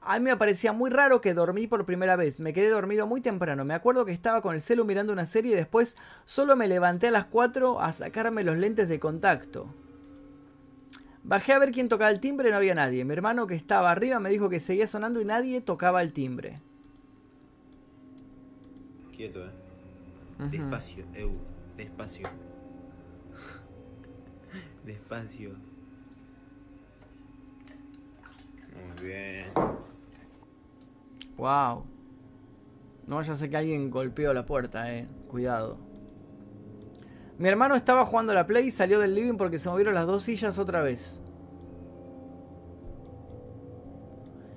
A 0.00 0.18
mí 0.18 0.24
me 0.24 0.36
parecía 0.36 0.72
muy 0.72 0.90
raro 0.90 1.20
que 1.20 1.34
dormí 1.34 1.66
por 1.66 1.84
primera 1.84 2.16
vez. 2.16 2.38
Me 2.38 2.52
quedé 2.52 2.68
dormido 2.68 3.06
muy 3.06 3.20
temprano. 3.20 3.64
Me 3.64 3.74
acuerdo 3.74 4.04
que 4.04 4.12
estaba 4.12 4.40
con 4.40 4.54
el 4.54 4.62
celu 4.62 4.84
mirando 4.84 5.12
una 5.12 5.26
serie 5.26 5.52
y 5.52 5.56
después 5.56 5.96
solo 6.24 6.54
me 6.54 6.68
levanté 6.68 7.08
a 7.08 7.10
las 7.10 7.26
4 7.26 7.80
a 7.80 7.92
sacarme 7.92 8.44
los 8.44 8.56
lentes 8.56 8.88
de 8.88 9.00
contacto. 9.00 9.66
Bajé 11.24 11.54
a 11.54 11.58
ver 11.58 11.72
quién 11.72 11.88
tocaba 11.88 12.10
el 12.10 12.20
timbre 12.20 12.48
y 12.48 12.50
no 12.52 12.56
había 12.56 12.76
nadie. 12.76 13.04
Mi 13.04 13.12
hermano 13.12 13.48
que 13.48 13.56
estaba 13.56 13.90
arriba 13.90 14.20
me 14.20 14.30
dijo 14.30 14.48
que 14.48 14.60
seguía 14.60 14.86
sonando 14.86 15.20
y 15.20 15.24
nadie 15.24 15.60
tocaba 15.60 16.00
el 16.02 16.12
timbre. 16.12 16.60
Quieto, 19.12 19.44
eh. 19.44 19.50
Despacio, 20.50 21.04
Eu. 21.14 21.32
Despacio. 21.76 22.28
Despacio. 24.84 25.56
Muy 28.94 29.08
bien. 29.08 29.44
Wow. 31.36 31.84
No 33.06 33.16
vaya 33.16 33.32
a 33.32 33.36
ser 33.36 33.50
que 33.50 33.56
alguien 33.56 33.90
golpeó 33.90 34.32
la 34.32 34.44
puerta, 34.44 34.92
eh. 34.92 35.06
Cuidado. 35.28 35.78
Mi 37.38 37.48
hermano 37.48 37.74
estaba 37.74 38.06
jugando 38.06 38.32
la 38.32 38.46
Play 38.46 38.68
y 38.68 38.70
salió 38.70 38.98
del 38.98 39.14
living 39.14 39.36
porque 39.36 39.58
se 39.58 39.68
movieron 39.68 39.94
las 39.94 40.06
dos 40.06 40.24
sillas 40.24 40.58
otra 40.58 40.80
vez. 40.80 41.20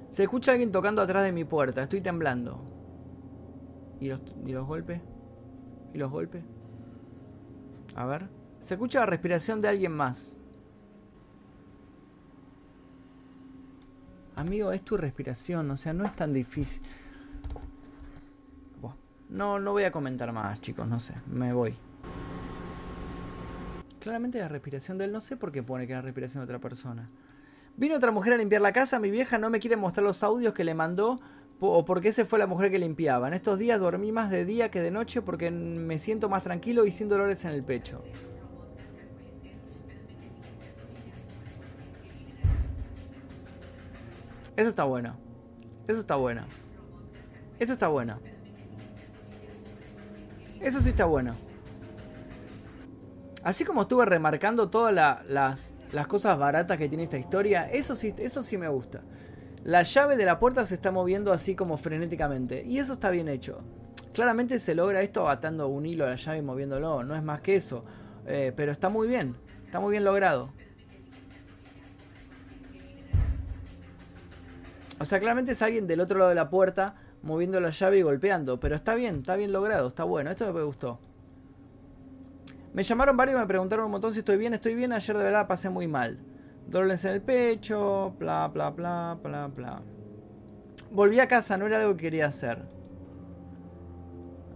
Se 0.09 0.23
escucha 0.23 0.53
alguien 0.53 0.71
tocando 0.71 1.01
atrás 1.01 1.23
de 1.25 1.31
mi 1.31 1.43
puerta. 1.43 1.83
Estoy 1.83 2.01
temblando. 2.01 2.63
¿Y 3.99 4.07
los, 4.07 4.21
y 4.45 4.51
los 4.53 4.65
golpes? 4.65 5.01
¿Y 5.93 5.97
los 5.97 6.09
golpes? 6.09 6.43
A 7.95 8.05
ver. 8.05 8.29
Se 8.61 8.75
escucha 8.75 9.01
la 9.01 9.05
respiración 9.05 9.61
de 9.61 9.67
alguien 9.67 9.91
más. 9.91 10.38
Amigo, 14.39 14.71
es 14.71 14.83
tu 14.83 14.95
respiración, 14.95 15.69
o 15.69 15.75
sea, 15.75 15.91
no 15.91 16.05
es 16.05 16.15
tan 16.15 16.31
difícil. 16.31 16.81
No, 19.29 19.59
no 19.59 19.73
voy 19.73 19.83
a 19.83 19.91
comentar 19.91 20.31
más, 20.31 20.59
chicos, 20.61 20.87
no 20.87 20.99
sé, 20.99 21.13
me 21.27 21.53
voy. 21.53 21.75
Claramente 23.99 24.39
la 24.39 24.47
respiración 24.47 24.97
de 24.97 25.05
él, 25.05 25.11
no 25.11 25.19
sé 25.19 25.35
por 25.35 25.51
qué 25.51 25.61
pone 25.61 25.85
que 25.85 25.93
es 25.93 25.97
la 25.97 26.01
respiración 26.01 26.41
de 26.41 26.45
otra 26.45 26.59
persona. 26.59 27.05
Vino 27.75 27.95
otra 27.95 28.11
mujer 28.11 28.33
a 28.33 28.37
limpiar 28.37 28.61
la 28.61 28.71
casa, 28.71 28.97
mi 28.97 29.11
vieja 29.11 29.37
no 29.37 29.49
me 29.49 29.59
quiere 29.59 29.75
mostrar 29.75 30.05
los 30.05 30.23
audios 30.23 30.53
que 30.53 30.63
le 30.63 30.73
mandó 30.73 31.19
o 31.59 31.83
porque 31.83 32.07
ese 32.07 32.23
fue 32.23 32.39
la 32.39 32.47
mujer 32.47 32.71
que 32.71 32.79
limpiaba. 32.79 33.27
En 33.27 33.33
estos 33.33 33.59
días 33.59 33.79
dormí 33.79 34.13
más 34.13 34.31
de 34.31 34.45
día 34.45 34.71
que 34.71 34.79
de 34.79 34.89
noche 34.89 35.21
porque 35.21 35.51
me 35.51 35.99
siento 35.99 36.29
más 36.29 36.43
tranquilo 36.43 36.85
y 36.85 36.91
sin 36.91 37.09
dolores 37.09 37.43
en 37.43 37.51
el 37.51 37.63
pecho. 37.63 38.01
Eso 44.59 44.67
está 44.67 44.83
bueno. 44.83 45.15
Eso 45.87 46.01
está 46.01 46.17
bueno. 46.17 46.41
Eso 47.59 47.71
está 47.71 47.87
bueno. 47.87 48.19
Eso 50.59 50.81
sí 50.81 50.89
está 50.89 51.05
bueno. 51.05 51.33
Así 53.41 53.63
como 53.63 53.83
estuve 53.83 54.05
remarcando 54.05 54.69
todas 54.69 54.93
las, 55.29 55.73
cosas 56.09 56.37
baratas 56.37 56.77
que 56.77 56.89
tiene 56.89 57.05
esta 57.05 57.17
historia, 57.17 57.69
eso 57.69 57.95
sí, 57.95 58.13
eso 58.17 58.43
sí 58.43 58.57
me 58.57 58.67
gusta. 58.67 58.99
La 59.63 59.83
llave 59.83 60.17
de 60.17 60.25
la 60.25 60.39
puerta 60.39 60.65
se 60.65 60.75
está 60.75 60.91
moviendo 60.91 61.31
así 61.31 61.55
como 61.55 61.77
frenéticamente. 61.77 62.65
Y 62.65 62.79
eso 62.79 62.91
está 62.91 63.11
bien 63.11 63.29
hecho. 63.29 63.61
Claramente 64.13 64.59
se 64.59 64.75
logra 64.75 65.01
esto 65.01 65.29
atando 65.29 65.69
un 65.69 65.85
hilo 65.85 66.03
a 66.03 66.09
la 66.09 66.15
llave 66.17 66.39
y 66.39 66.41
moviéndolo. 66.41 67.01
No 67.05 67.15
es 67.15 67.23
más 67.23 67.39
que 67.39 67.55
eso. 67.55 67.85
Eh, 68.25 68.51
pero 68.57 68.73
está 68.73 68.89
muy 68.89 69.07
bien. 69.07 69.37
Está 69.63 69.79
muy 69.79 69.91
bien 69.91 70.03
logrado. 70.03 70.51
O 74.99 75.05
sea, 75.05 75.19
claramente 75.19 75.53
es 75.53 75.61
alguien 75.61 75.87
del 75.87 76.01
otro 76.01 76.17
lado 76.17 76.29
de 76.29 76.35
la 76.35 76.49
puerta 76.49 76.95
moviendo 77.21 77.59
la 77.59 77.69
llave 77.69 77.99
y 77.99 78.01
golpeando. 78.01 78.59
Pero 78.59 78.75
está 78.75 78.95
bien, 78.95 79.17
está 79.17 79.35
bien 79.35 79.51
logrado, 79.51 79.87
está 79.87 80.03
bueno. 80.03 80.29
Esto 80.29 80.51
me 80.53 80.63
gustó. 80.63 80.99
Me 82.73 82.83
llamaron 82.83 83.17
varios 83.17 83.39
me 83.39 83.47
preguntaron 83.47 83.85
un 83.85 83.91
montón 83.91 84.13
si 84.13 84.19
estoy 84.19 84.37
bien. 84.37 84.53
Estoy 84.53 84.75
bien, 84.75 84.91
ayer 84.91 85.17
de 85.17 85.23
verdad 85.23 85.47
pasé 85.47 85.69
muy 85.69 85.87
mal. 85.87 86.19
Dolores 86.67 87.03
en 87.05 87.13
el 87.13 87.21
pecho, 87.21 88.13
bla, 88.19 88.47
bla, 88.49 88.69
bla, 88.71 89.17
bla, 89.23 89.47
bla. 89.47 89.81
Volví 90.91 91.19
a 91.19 91.27
casa, 91.27 91.57
no 91.57 91.65
era 91.65 91.81
algo 91.81 91.95
que 91.95 92.03
quería 92.03 92.27
hacer. 92.27 92.59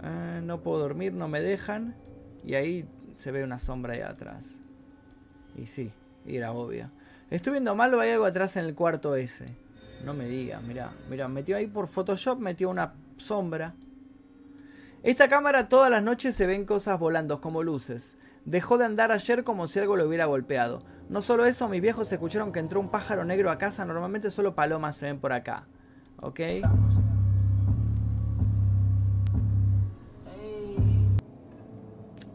Eh, 0.04 0.42
no 0.44 0.62
puedo 0.62 0.80
dormir, 0.80 1.14
no 1.14 1.28
me 1.28 1.42
dejan. 1.42 1.96
Y 2.44 2.56
ahí 2.56 2.86
se 3.16 3.32
ve 3.32 3.44
una 3.44 3.60
sombra 3.60 3.94
ahí 3.94 4.02
atrás. 4.02 4.60
Y 5.56 5.66
sí, 5.68 5.92
era 6.26 6.52
obvio. 6.52 6.90
Estoy 7.30 7.54
viendo 7.54 7.74
mal 7.76 7.94
o 7.94 8.00
hay 8.00 8.12
algo 8.12 8.26
atrás 8.26 8.58
en 8.58 8.66
el 8.66 8.76
cuarto 8.76 9.16
ese. 9.16 9.63
No 10.04 10.14
me 10.14 10.28
digas, 10.28 10.62
mira, 10.62 10.92
mira, 11.10 11.28
metió 11.28 11.56
ahí 11.56 11.68
por 11.68 11.88
Photoshop, 11.88 12.40
metió 12.40 12.70
una 12.70 12.94
sombra. 13.18 13.74
Esta 15.02 15.28
cámara 15.28 15.70
todas 15.70 15.90
las 15.90 16.04
noches 16.04 16.36
se 16.36 16.46
ven 16.46 16.66
cosas 16.66 17.00
volando 17.00 17.40
como 17.40 17.64
luces. 17.64 18.18
Dejó 18.46 18.78
de 18.78 18.86
andar 18.86 19.12
ayer 19.12 19.46
como 19.46 19.68
si 19.68 19.80
algo 19.80 19.96
lo 19.96 20.06
hubiera 20.06 20.26
golpeado. 20.26 20.80
No 21.10 21.22
solo 21.22 21.46
eso, 21.46 21.70
mis 21.70 21.82
viejos 21.82 22.12
escucharon 22.12 22.52
que 22.52 22.60
entró 22.60 22.80
un 22.80 22.90
pájaro 22.90 23.24
negro 23.24 23.50
a 23.50 23.58
casa. 23.58 23.86
Normalmente 23.86 24.30
solo 24.30 24.56
palomas 24.56 24.98
se 24.98 25.06
ven 25.06 25.20
por 25.20 25.32
acá. 25.32 25.68
¿Ok? 26.22 26.40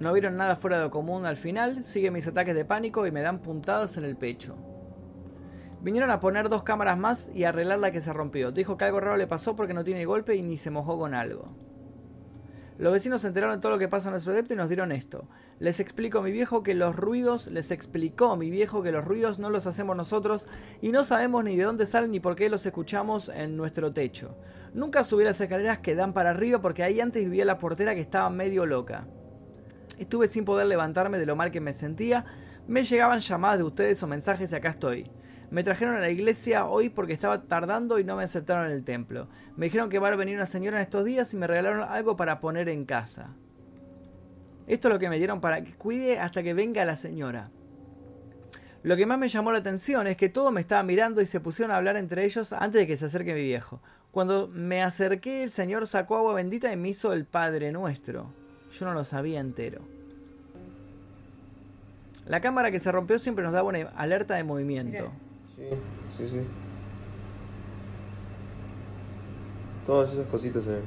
No 0.01 0.13
vieron 0.13 0.37
nada 0.37 0.55
fuera 0.57 0.77
de 0.77 0.85
lo 0.85 0.91
común 0.91 1.27
al 1.27 1.37
final. 1.37 1.85
Sigue 1.85 2.11
mis 2.11 2.27
ataques 2.29 2.55
de 2.55 2.65
pánico 2.65 3.07
y 3.07 3.11
me 3.11 3.21
dan 3.21 3.41
puntadas 3.41 3.97
en 3.97 4.05
el 4.05 4.17
pecho. 4.17 4.57
Vinieron 5.81 6.11
a 6.11 6.21
poner 6.21 6.49
dos 6.49 6.65
cámaras 6.65 6.99
más 6.99 7.31
y 7.35 7.45
arreglar 7.45 7.79
la 7.79 7.93
que 7.93 8.01
se 8.01 8.13
rompió. 8.13 8.51
Dijo 8.51 8.77
que 8.77 8.85
algo 8.85 9.01
raro 9.01 9.17
le 9.17 9.27
pasó 9.27 9.55
porque 9.55 9.75
no 9.75 9.85
tiene 9.85 10.05
golpe 10.05 10.35
y 10.35 10.43
ni 10.43 10.57
se 10.57 10.71
mojó 10.71 10.99
con 10.99 11.15
algo. 11.15 11.55
Los 12.79 12.93
vecinos 12.93 13.23
se 13.23 13.29
enteraron 13.29 13.57
de 13.57 13.61
todo 13.61 13.73
lo 13.73 13.79
que 13.79 13.89
pasa 13.89 14.09
en 14.09 14.13
nuestro 14.13 14.33
depto 14.33 14.55
y 14.55 14.57
nos 14.57 14.69
dieron 14.69 14.93
esto. 14.93 15.29
Les 15.59 15.81
explico 15.81 16.23
mi 16.23 16.31
viejo 16.31 16.63
que 16.63 16.77
los 16.77 16.95
ruidos, 16.95 17.49
les 17.49 17.73
explicó 17.73 18.37
mi 18.37 18.51
viejo 18.51 18.85
que 18.85 18.93
los 18.93 19.05
ruidos 19.05 19.41
no 19.41 19.51
los 19.51 19.67
hacemos 19.67 19.97
nosotros 19.97 20.47
y 20.81 20.91
no 20.91 21.03
sabemos 21.03 21.43
ni 21.43 21.57
de 21.57 21.65
dónde 21.65 21.87
salen 21.87 22.13
ni 22.13 22.21
por 22.21 22.37
qué 22.37 22.49
los 22.49 22.65
escuchamos 22.67 23.31
en 23.31 23.57
nuestro 23.57 23.93
techo. 23.93 24.37
Nunca 24.75 25.03
subí 25.03 25.25
las 25.25 25.41
escaleras 25.41 25.79
que 25.79 25.97
dan 25.97 26.13
para 26.13 26.31
arriba 26.31 26.61
porque 26.61 26.85
ahí 26.85 27.01
antes 27.01 27.25
vivía 27.25 27.45
la 27.45 27.59
portera 27.59 27.97
que 27.97 28.01
estaba 28.01 28.31
medio 28.31 28.65
loca. 28.65 29.09
Estuve 29.99 30.29
sin 30.29 30.45
poder 30.45 30.69
levantarme 30.69 31.19
de 31.19 31.27
lo 31.27 31.35
mal 31.35 31.51
que 31.51 31.61
me 31.61 31.73
sentía. 31.73 32.25
Me 32.69 32.85
llegaban 32.85 33.19
llamadas 33.19 33.59
de 33.59 33.65
ustedes 33.65 34.01
o 34.05 34.07
mensajes 34.07 34.53
y 34.53 34.55
acá 34.55 34.69
estoy. 34.69 35.11
Me 35.51 35.65
trajeron 35.65 35.95
a 35.95 36.01
la 36.01 36.11
iglesia 36.11 36.67
hoy 36.67 36.91
porque 36.91 37.15
estaba 37.15 37.43
tardando 37.43 37.99
y 37.99 38.05
no 38.05 38.17
me 38.17 38.25
aceptaron 38.25 38.67
en 38.67 38.73
el 38.73 38.85
templo. 38.85 39.29
Me 39.57 39.67
dijeron 39.67 39.89
que 39.89 39.99
va 39.99 40.09
a 40.09 40.17
venir 40.17 40.37
una 40.37 40.47
señora 40.47 40.77
en 40.77 40.83
estos 40.83 41.05
días 41.05 41.33
y 41.33 41.37
me 41.37 41.47
regalaron 41.47 41.89
algo 41.89 42.17
para 42.17 42.39
poner 42.39 42.69
en 42.69 42.85
casa. 42.85 43.27
Esto 44.67 44.89
es 44.89 44.95
lo 44.95 45.01
que 45.01 45.09
me 45.09 45.17
dieron 45.17 45.41
para 45.41 45.65
que 45.65 45.73
cuide 45.73 46.19
hasta 46.19 46.43
que 46.43 46.53
venga 46.53 46.85
la 46.85 46.97
señora. 46.97 47.51
Lo 48.83 48.97
que 48.97 49.07
más 49.07 49.19
me 49.19 49.29
llamó 49.29 49.51
la 49.51 49.59
atención 49.59 50.07
es 50.07 50.19
que 50.19 50.29
todos 50.29 50.53
me 50.53 50.61
estaban 50.61 50.87
mirando 50.87 51.23
y 51.23 51.27
se 51.27 51.41
pusieron 51.41 51.73
a 51.73 51.79
hablar 51.79 51.97
entre 51.97 52.25
ellos 52.25 52.53
antes 52.53 52.81
de 52.81 52.87
que 52.87 52.97
se 52.99 53.07
acerque 53.07 53.35
mi 53.35 53.43
viejo. 53.43 53.81
Cuando 54.11 54.49
me 54.49 54.83
acerqué, 54.83 55.43
el 55.43 55.51
Señor 55.51 55.87
sacó 55.87 56.17
agua 56.17 56.35
bendita 56.35 56.71
y 56.71 56.77
me 56.77 56.91
hizo 56.91 57.13
el 57.15 57.25
Padre 57.25 57.73
Nuestro. 57.73 58.31
Yo 58.79 58.87
no 58.87 58.93
lo 58.93 59.05
sabía 59.05 59.41
entero. 59.41 59.81
La 62.27 62.43
cámara 62.43 62.71
que 62.71 62.79
se 62.79 62.93
rompió 62.93 63.19
siempre 63.19 63.43
nos 63.43 63.55
daba 63.55 63.69
una 63.69 63.81
alerta 63.97 64.35
de 64.35 64.45
movimiento. 64.45 65.11
Sí, 65.59 65.69
sí, 66.09 66.29
sí. 66.29 66.47
Todas 69.85 70.13
esas 70.13 70.29
cositas 70.29 70.65
se 70.65 70.71
ven. 70.71 70.85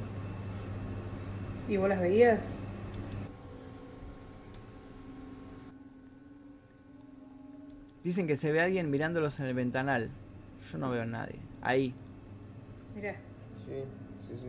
¿Y 1.68 1.76
vos 1.76 1.90
las 1.90 2.00
veías? 2.00 2.40
Dicen 8.02 8.26
que 8.26 8.36
se 8.36 8.50
ve 8.50 8.62
alguien 8.62 8.90
mirándolos 8.90 9.38
en 9.40 9.46
el 9.46 9.54
ventanal. 9.54 10.10
Yo 10.70 10.78
no 10.78 10.90
veo 10.90 11.02
a 11.02 11.06
nadie. 11.06 11.38
Ahí. 11.60 11.94
Mirá. 12.94 13.16
Sí, 13.58 13.84
sí, 14.18 14.36
sí. 14.36 14.48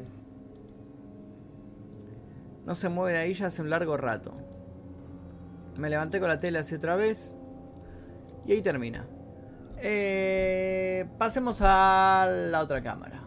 No 2.65 2.75
se 2.75 2.87
mueve 2.87 3.17
de 3.17 3.19
ahí 3.19 3.33
ya 3.33 3.47
hace 3.47 3.61
un 3.61 3.69
largo 3.69 3.97
rato. 3.97 4.33
Me 5.77 5.89
levanté 5.89 6.21
con 6.21 6.29
la 6.29 6.39
tele 6.39 6.59
hacia 6.59 6.77
otra 6.77 6.95
vez. 6.95 7.35
Y 8.45 8.53
ahí 8.53 8.61
termina. 8.61 9.05
Eh, 9.77 11.05
pasemos 11.17 11.59
a 11.61 12.27
la 12.51 12.61
otra 12.61 12.81
cámara. 12.81 13.23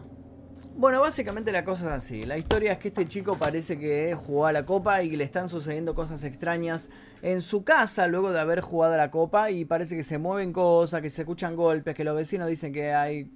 Bueno, 0.75 1.01
básicamente 1.01 1.51
la 1.51 1.63
cosa 1.63 1.87
es 1.87 2.03
así. 2.03 2.25
La 2.25 2.37
historia 2.37 2.73
es 2.73 2.77
que 2.77 2.89
este 2.89 3.07
chico 3.07 3.35
parece 3.35 3.79
que 3.79 4.13
jugó 4.15 4.45
a 4.45 4.51
la 4.51 4.63
copa 4.63 5.01
y 5.01 5.15
le 5.15 5.23
están 5.23 5.49
sucediendo 5.49 5.95
cosas 5.95 6.23
extrañas 6.23 6.91
en 7.23 7.41
su 7.41 7.63
casa 7.63 8.07
luego 8.07 8.31
de 8.31 8.39
haber 8.39 8.61
jugado 8.61 8.93
a 8.93 8.97
la 8.97 9.09
copa 9.09 9.49
y 9.49 9.65
parece 9.65 9.97
que 9.97 10.03
se 10.03 10.19
mueven 10.19 10.53
cosas, 10.53 11.01
que 11.01 11.09
se 11.09 11.23
escuchan 11.23 11.55
golpes, 11.55 11.95
que 11.95 12.03
los 12.03 12.15
vecinos 12.15 12.47
dicen 12.47 12.73
que 12.73 12.93
hay 12.93 13.31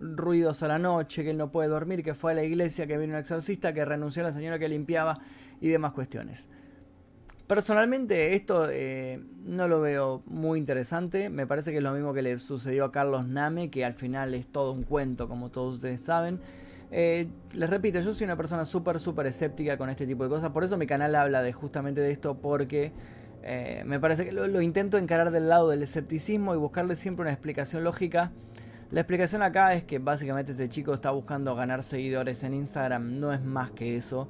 ruidos 0.00 0.62
a 0.62 0.68
la 0.68 0.78
noche, 0.78 1.24
que 1.24 1.30
él 1.30 1.38
no 1.38 1.50
puede 1.50 1.70
dormir, 1.70 2.02
que 2.04 2.12
fue 2.12 2.32
a 2.32 2.34
la 2.34 2.42
iglesia, 2.42 2.86
que 2.86 2.98
vino 2.98 3.14
un 3.14 3.20
exorcista, 3.20 3.72
que 3.72 3.86
renunció 3.86 4.22
a 4.22 4.26
la 4.26 4.32
señora 4.32 4.58
que 4.58 4.68
limpiaba 4.68 5.18
y 5.62 5.68
demás 5.68 5.92
cuestiones. 5.92 6.48
Personalmente 7.46 8.34
esto 8.34 8.68
eh, 8.70 9.20
no 9.44 9.68
lo 9.68 9.80
veo 9.80 10.22
muy 10.26 10.58
interesante, 10.58 11.28
me 11.28 11.46
parece 11.46 11.70
que 11.70 11.78
es 11.78 11.82
lo 11.82 11.92
mismo 11.92 12.14
que 12.14 12.22
le 12.22 12.38
sucedió 12.38 12.84
a 12.84 12.92
Carlos 12.92 13.26
Name, 13.26 13.70
que 13.70 13.84
al 13.84 13.94
final 13.94 14.34
es 14.34 14.46
todo 14.46 14.72
un 14.72 14.84
cuento, 14.84 15.28
como 15.28 15.50
todos 15.50 15.76
ustedes 15.76 16.00
saben. 16.00 16.40
Eh, 16.90 17.28
les 17.52 17.68
repito, 17.68 18.00
yo 18.00 18.14
soy 18.14 18.24
una 18.24 18.36
persona 18.36 18.64
súper, 18.64 19.00
súper 19.00 19.26
escéptica 19.26 19.76
con 19.76 19.90
este 19.90 20.06
tipo 20.06 20.22
de 20.24 20.30
cosas, 20.30 20.50
por 20.50 20.64
eso 20.64 20.78
mi 20.78 20.86
canal 20.86 21.14
habla 21.14 21.42
de 21.42 21.52
justamente 21.52 22.00
de 22.00 22.12
esto, 22.12 22.38
porque 22.38 22.92
eh, 23.42 23.82
me 23.86 23.98
parece 23.98 24.24
que 24.24 24.32
lo, 24.32 24.46
lo 24.46 24.62
intento 24.62 24.96
encarar 24.96 25.30
del 25.30 25.48
lado 25.48 25.68
del 25.68 25.82
escepticismo 25.82 26.54
y 26.54 26.58
buscarle 26.58 26.96
siempre 26.96 27.22
una 27.22 27.32
explicación 27.32 27.82
lógica. 27.82 28.30
La 28.90 29.00
explicación 29.00 29.42
acá 29.42 29.74
es 29.74 29.84
que 29.84 29.98
básicamente 29.98 30.52
este 30.52 30.68
chico 30.68 30.94
está 30.94 31.10
buscando 31.10 31.54
ganar 31.56 31.82
seguidores 31.82 32.44
en 32.44 32.54
Instagram, 32.54 33.18
no 33.20 33.32
es 33.32 33.42
más 33.42 33.70
que 33.72 33.96
eso. 33.96 34.28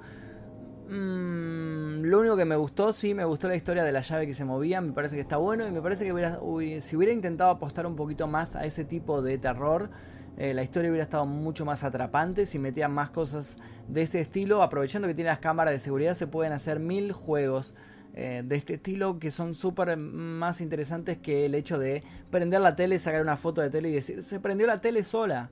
Mm, 0.94 2.02
lo 2.04 2.20
único 2.20 2.36
que 2.36 2.44
me 2.44 2.54
gustó, 2.56 2.92
sí, 2.92 3.14
me 3.14 3.24
gustó 3.24 3.48
la 3.48 3.56
historia 3.56 3.82
de 3.82 3.92
la 3.92 4.02
llave 4.02 4.26
que 4.26 4.34
se 4.34 4.44
movía, 4.44 4.82
me 4.82 4.92
parece 4.92 5.14
que 5.16 5.22
está 5.22 5.38
bueno 5.38 5.66
y 5.66 5.70
me 5.70 5.80
parece 5.80 6.04
que 6.04 6.12
hubiera, 6.12 6.38
hubi- 6.40 6.82
si 6.82 6.96
hubiera 6.96 7.14
intentado 7.14 7.48
apostar 7.50 7.86
un 7.86 7.96
poquito 7.96 8.26
más 8.26 8.56
a 8.56 8.66
ese 8.66 8.84
tipo 8.84 9.22
de 9.22 9.38
terror, 9.38 9.88
eh, 10.36 10.52
la 10.52 10.62
historia 10.62 10.90
hubiera 10.90 11.04
estado 11.04 11.24
mucho 11.24 11.64
más 11.64 11.82
atrapante 11.82 12.44
si 12.44 12.58
metían 12.58 12.92
más 12.92 13.08
cosas 13.10 13.56
de 13.88 14.02
este 14.02 14.20
estilo. 14.20 14.62
Aprovechando 14.62 15.08
que 15.08 15.14
tiene 15.14 15.30
las 15.30 15.38
cámaras 15.38 15.72
de 15.72 15.80
seguridad, 15.80 16.12
se 16.14 16.26
pueden 16.26 16.52
hacer 16.52 16.78
mil 16.78 17.12
juegos 17.12 17.74
eh, 18.14 18.42
de 18.44 18.56
este 18.56 18.74
estilo 18.74 19.18
que 19.18 19.30
son 19.30 19.54
súper 19.54 19.96
más 19.96 20.60
interesantes 20.60 21.16
que 21.18 21.46
el 21.46 21.54
hecho 21.54 21.78
de 21.78 22.02
prender 22.30 22.60
la 22.60 22.76
tele, 22.76 22.98
sacar 22.98 23.22
una 23.22 23.36
foto 23.38 23.62
de 23.62 23.70
tele 23.70 23.88
y 23.88 23.92
decir, 23.94 24.22
se 24.24 24.40
prendió 24.40 24.66
la 24.66 24.80
tele 24.82 25.04
sola. 25.04 25.50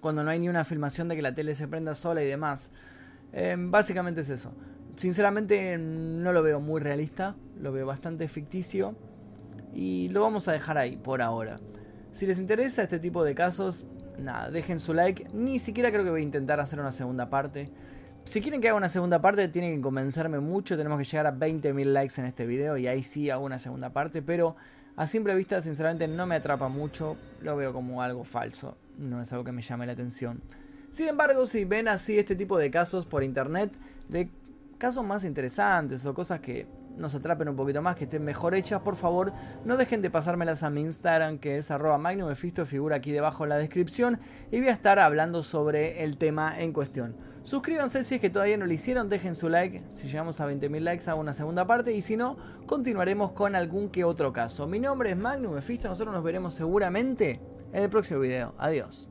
Cuando 0.00 0.22
no 0.24 0.30
hay 0.30 0.38
ni 0.38 0.48
una 0.48 0.64
filmación 0.64 1.08
de 1.08 1.16
que 1.16 1.22
la 1.22 1.34
tele 1.34 1.54
se 1.54 1.66
prenda 1.68 1.94
sola 1.94 2.22
y 2.22 2.26
demás. 2.26 2.70
Eh, 3.34 3.56
básicamente 3.58 4.20
es 4.20 4.30
eso. 4.30 4.52
Sinceramente 4.96 5.76
no 5.76 6.32
lo 6.32 6.42
veo 6.42 6.60
muy 6.60 6.80
realista, 6.80 7.34
lo 7.60 7.72
veo 7.72 7.84
bastante 7.84 8.28
ficticio 8.28 8.94
y 9.74 10.08
lo 10.10 10.22
vamos 10.22 10.46
a 10.46 10.52
dejar 10.52 10.78
ahí 10.78 10.96
por 10.96 11.20
ahora. 11.20 11.56
Si 12.12 12.26
les 12.26 12.38
interesa 12.38 12.84
este 12.84 13.00
tipo 13.00 13.24
de 13.24 13.34
casos, 13.34 13.86
nada, 14.18 14.50
dejen 14.50 14.78
su 14.78 14.94
like. 14.94 15.26
Ni 15.32 15.58
siquiera 15.58 15.90
creo 15.90 16.04
que 16.04 16.10
voy 16.10 16.20
a 16.20 16.24
intentar 16.24 16.60
hacer 16.60 16.78
una 16.78 16.92
segunda 16.92 17.28
parte. 17.28 17.72
Si 18.22 18.40
quieren 18.40 18.60
que 18.60 18.68
haga 18.68 18.76
una 18.76 18.88
segunda 18.88 19.20
parte, 19.20 19.48
tienen 19.48 19.74
que 19.74 19.82
convencerme 19.82 20.38
mucho. 20.38 20.76
Tenemos 20.76 20.96
que 20.98 21.04
llegar 21.04 21.26
a 21.26 21.34
20.000 21.34 21.84
likes 21.86 22.20
en 22.20 22.26
este 22.28 22.46
video 22.46 22.76
y 22.76 22.86
ahí 22.86 23.02
sí 23.02 23.30
hago 23.30 23.44
una 23.44 23.58
segunda 23.58 23.90
parte. 23.92 24.22
Pero 24.22 24.54
a 24.94 25.08
simple 25.08 25.34
vista, 25.34 25.60
sinceramente, 25.60 26.06
no 26.06 26.24
me 26.24 26.36
atrapa 26.36 26.68
mucho. 26.68 27.16
Lo 27.42 27.56
veo 27.56 27.72
como 27.72 28.00
algo 28.00 28.22
falso. 28.22 28.76
No 28.96 29.20
es 29.20 29.32
algo 29.32 29.44
que 29.44 29.52
me 29.52 29.60
llame 29.60 29.86
la 29.86 29.92
atención. 29.92 30.40
Sin 30.94 31.08
embargo, 31.08 31.44
si 31.48 31.64
ven 31.64 31.88
así 31.88 32.20
este 32.20 32.36
tipo 32.36 32.56
de 32.56 32.70
casos 32.70 33.04
por 33.04 33.24
internet, 33.24 33.72
de 34.08 34.30
casos 34.78 35.04
más 35.04 35.24
interesantes 35.24 36.06
o 36.06 36.14
cosas 36.14 36.38
que 36.38 36.68
nos 36.96 37.16
atrapen 37.16 37.48
un 37.48 37.56
poquito 37.56 37.82
más, 37.82 37.96
que 37.96 38.04
estén 38.04 38.24
mejor 38.24 38.54
hechas, 38.54 38.80
por 38.80 38.94
favor, 38.94 39.32
no 39.64 39.76
dejen 39.76 40.02
de 40.02 40.10
pasármelas 40.10 40.62
a 40.62 40.70
mi 40.70 40.82
Instagram, 40.82 41.38
que 41.38 41.58
es 41.58 41.72
arroba 41.72 41.98
Magnum 41.98 42.28
Mephisto, 42.28 42.64
figura 42.64 42.94
aquí 42.94 43.10
debajo 43.10 43.42
en 43.42 43.48
la 43.48 43.56
descripción, 43.56 44.20
y 44.52 44.60
voy 44.60 44.68
a 44.68 44.72
estar 44.72 45.00
hablando 45.00 45.42
sobre 45.42 46.04
el 46.04 46.16
tema 46.16 46.54
en 46.60 46.72
cuestión. 46.72 47.16
Suscríbanse 47.42 48.04
si 48.04 48.14
es 48.14 48.20
que 48.20 48.30
todavía 48.30 48.56
no 48.56 48.64
lo 48.64 48.72
hicieron, 48.72 49.08
dejen 49.08 49.34
su 49.34 49.48
like, 49.48 49.82
si 49.90 50.06
llegamos 50.06 50.40
a 50.40 50.48
20.000 50.48 50.78
likes 50.78 51.10
hago 51.10 51.20
una 51.20 51.34
segunda 51.34 51.66
parte, 51.66 51.92
y 51.92 52.02
si 52.02 52.16
no, 52.16 52.36
continuaremos 52.66 53.32
con 53.32 53.56
algún 53.56 53.88
que 53.88 54.04
otro 54.04 54.32
caso. 54.32 54.68
Mi 54.68 54.78
nombre 54.78 55.10
es 55.10 55.16
Magnum 55.16 55.54
Mephisto, 55.54 55.88
nosotros 55.88 56.14
nos 56.14 56.22
veremos 56.22 56.54
seguramente 56.54 57.40
en 57.72 57.82
el 57.82 57.90
próximo 57.90 58.20
video. 58.20 58.54
Adiós. 58.58 59.10